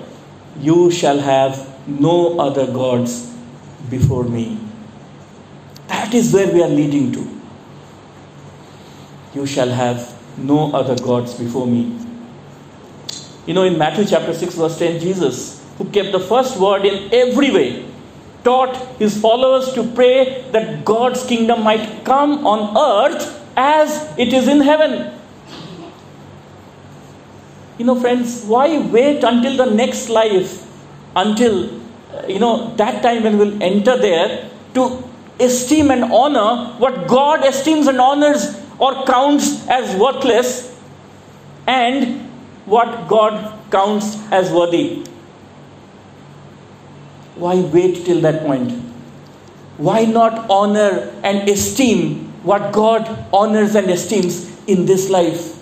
You 0.60 0.90
shall 0.90 1.20
have 1.20 1.68
no 1.88 2.40
other 2.40 2.66
gods 2.66 3.32
before 3.90 4.24
me. 4.24 4.67
That 5.88 6.14
is 6.14 6.34
where 6.34 6.52
we 6.52 6.64
are 6.64 6.70
leading 6.70 7.12
to. 7.14 7.28
You 9.34 9.46
shall 9.46 9.70
have 9.70 10.14
no 10.38 10.72
other 10.74 10.96
gods 11.02 11.34
before 11.36 11.68
me. 11.68 11.98
You 13.46 13.54
know, 13.54 13.64
in 13.64 13.78
Matthew 13.78 14.06
chapter 14.06 14.34
6, 14.34 14.56
verse 14.56 14.78
10, 14.78 15.00
Jesus, 15.00 15.64
who 15.78 15.86
kept 15.86 16.12
the 16.12 16.20
first 16.20 16.60
word 16.60 16.86
in 16.86 17.14
every 17.14 17.52
way, 17.52 17.86
taught 18.44 18.76
his 18.98 19.20
followers 19.20 19.74
to 19.74 19.84
pray 19.94 20.44
that 20.52 20.84
God's 20.86 21.26
kingdom 21.26 21.64
might 21.64 22.04
come 22.04 22.46
on 22.46 22.78
earth 22.78 23.44
as 23.56 24.14
it 24.18 24.34
is 24.34 24.48
in 24.48 24.62
heaven. 24.62 25.14
You 27.78 27.86
know, 27.86 28.00
friends, 28.00 28.44
why 28.44 28.80
wait 28.80 29.24
until 29.24 29.58
the 29.58 29.74
next 29.74 30.10
life, 30.10 30.66
until, 31.16 31.82
uh, 32.14 32.26
you 32.28 32.40
know, 32.40 32.76
that 32.76 33.04
time 33.04 33.24
when 33.24 33.38
we'll 33.38 33.62
enter 33.62 33.98
there 33.98 34.50
to 34.74 35.07
esteem 35.40 35.92
and 35.92 36.06
honor 36.06 36.74
what 36.78 37.08
God 37.08 37.46
esteems 37.46 37.88
and 37.88 38.00
honors 38.00 38.60
or 38.80 39.06
counts 39.06 39.68
as 39.68 39.96
worthless 39.96 40.76
and 41.66 42.30
what 42.66 43.08
God 43.08 43.54
counts 43.72 44.18
as 44.32 44.52
worthy. 44.52 45.06
Why 47.36 47.56
wait 47.62 48.06
till 48.06 48.22
that 48.22 48.44
point? 48.44 48.72
Why 49.78 50.06
not 50.06 50.50
honor 50.50 51.14
and 51.24 51.48
esteem 51.48 52.32
what 52.44 52.74
God 52.74 53.26
honors 53.32 53.76
and 53.76 53.90
esteems 53.92 54.50
in 54.68 54.86
this 54.86 55.10
life? 55.10 55.54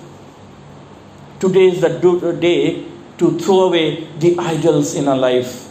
Today 1.39 1.65
is 1.67 1.81
the 1.81 2.37
day 2.39 2.85
to 3.17 3.37
throw 3.39 3.63
away 3.63 4.07
the 4.19 4.37
idols 4.39 4.95
in 4.95 5.07
our 5.07 5.17
life 5.17 5.64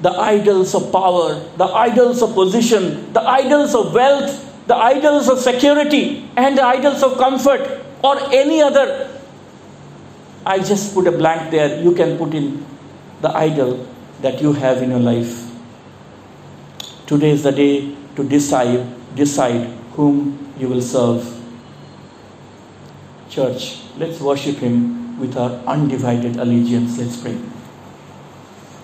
the 0.00 0.10
idols 0.10 0.74
of 0.74 0.92
power, 0.92 1.34
the 1.56 1.64
idols 1.64 2.22
of 2.22 2.34
position, 2.34 3.12
the 3.12 3.20
idols 3.20 3.74
of 3.74 3.92
wealth, 3.92 4.66
the 4.66 4.76
idols 4.76 5.28
of 5.28 5.38
security, 5.38 6.28
and 6.36 6.56
the 6.56 6.62
idols 6.62 7.02
of 7.02 7.18
comfort, 7.18 7.84
or 8.02 8.16
any 8.32 8.62
other. 8.62 9.10
I 10.46 10.58
just 10.60 10.94
put 10.94 11.06
a 11.06 11.12
blank 11.12 11.50
there. 11.50 11.82
You 11.82 11.92
can 11.94 12.16
put 12.16 12.32
in 12.34 12.64
the 13.20 13.30
idol 13.36 13.86
that 14.22 14.40
you 14.40 14.52
have 14.52 14.82
in 14.82 14.90
your 14.90 15.00
life. 15.00 15.50
Today 17.06 17.30
is 17.30 17.42
the 17.42 17.52
day 17.52 17.96
to 18.16 18.24
decide 18.24 18.86
decide 19.16 19.66
whom 19.96 20.52
you 20.58 20.68
will 20.68 20.82
serve. 20.82 21.26
Church, 23.28 23.80
let's 23.96 24.20
worship 24.20 24.56
him 24.56 25.18
with 25.18 25.36
our 25.36 25.50
undivided 25.66 26.36
allegiance. 26.36 26.98
Let's 26.98 27.16
pray. 27.16 27.36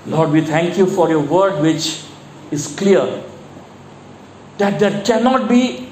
Lord, 0.06 0.30
we 0.30 0.42
thank 0.42 0.76
you 0.76 0.86
for 0.86 1.08
your 1.08 1.20
word, 1.20 1.62
which 1.62 2.04
is 2.50 2.74
clear 2.76 3.22
that 4.58 4.78
there 4.78 5.02
cannot 5.04 5.48
be 5.48 5.88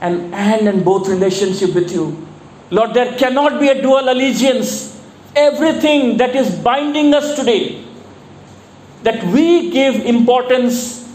an 0.00 0.32
and 0.32 0.66
and 0.66 0.84
both 0.84 1.08
relationship 1.08 1.74
with 1.74 1.92
you. 1.92 2.26
Lord, 2.70 2.94
there 2.94 3.16
cannot 3.18 3.60
be 3.60 3.68
a 3.68 3.80
dual 3.80 4.08
allegiance. 4.08 4.98
Everything 5.36 6.16
that 6.16 6.34
is 6.34 6.54
binding 6.56 7.12
us 7.12 7.36
today, 7.36 7.84
that 9.02 9.22
we 9.26 9.70
give 9.70 9.96
importance, 10.06 11.06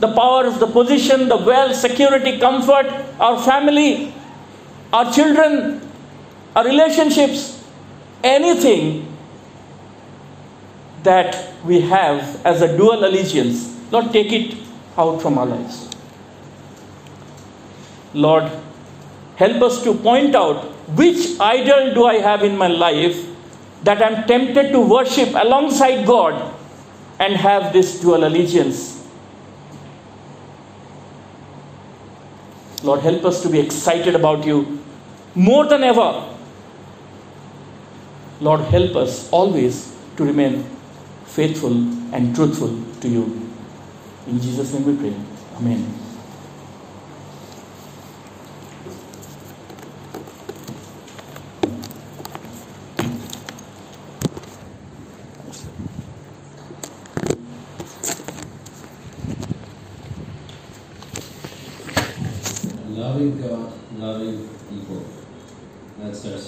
the 0.00 0.12
powers, 0.12 0.58
the 0.58 0.66
position, 0.66 1.28
the 1.28 1.36
wealth, 1.36 1.76
security, 1.76 2.38
comfort, 2.38 2.86
our 3.20 3.40
family, 3.42 4.12
our 4.92 5.10
children, 5.12 5.80
our 6.54 6.64
relationships, 6.64 7.64
anything 8.22 9.13
that 11.04 11.54
we 11.64 11.80
have 11.82 12.44
as 12.44 12.62
a 12.62 12.76
dual 12.76 13.04
allegiance, 13.04 13.74
Lord, 13.90 14.12
take 14.12 14.32
it 14.32 14.58
out 14.98 15.22
from 15.22 15.38
our 15.38 15.46
lives. 15.46 15.88
Lord, 18.14 18.50
help 19.36 19.62
us 19.62 19.82
to 19.84 19.94
point 19.94 20.34
out 20.34 20.64
which 20.96 21.38
idol 21.40 21.94
do 21.94 22.06
I 22.06 22.14
have 22.14 22.42
in 22.42 22.56
my 22.56 22.68
life 22.68 23.26
that 23.82 24.02
I'm 24.02 24.26
tempted 24.26 24.72
to 24.72 24.80
worship 24.80 25.34
alongside 25.34 26.06
God 26.06 26.54
and 27.18 27.36
have 27.36 27.72
this 27.72 28.00
dual 28.00 28.24
allegiance. 28.26 29.06
Lord, 32.82 33.00
help 33.00 33.24
us 33.24 33.42
to 33.42 33.48
be 33.48 33.60
excited 33.60 34.14
about 34.14 34.44
you 34.44 34.78
more 35.34 35.66
than 35.66 35.84
ever. 35.84 36.28
Lord, 38.40 38.60
help 38.60 38.96
us 38.96 39.28
always 39.30 39.94
to 40.16 40.24
remain 40.24 40.73
faithful 41.34 41.72
and 42.14 42.32
truthful 42.32 42.80
to 43.00 43.08
you. 43.08 43.50
In 44.28 44.40
Jesus' 44.40 44.72
name 44.72 44.84
we 44.84 44.96
pray. 44.96 45.16
Amen. 45.56 46.00
Loving 62.90 63.42
God, 63.42 63.72
loving 63.98 64.48
people. 64.70 65.04
That's 65.98 66.24
our 66.26 66.38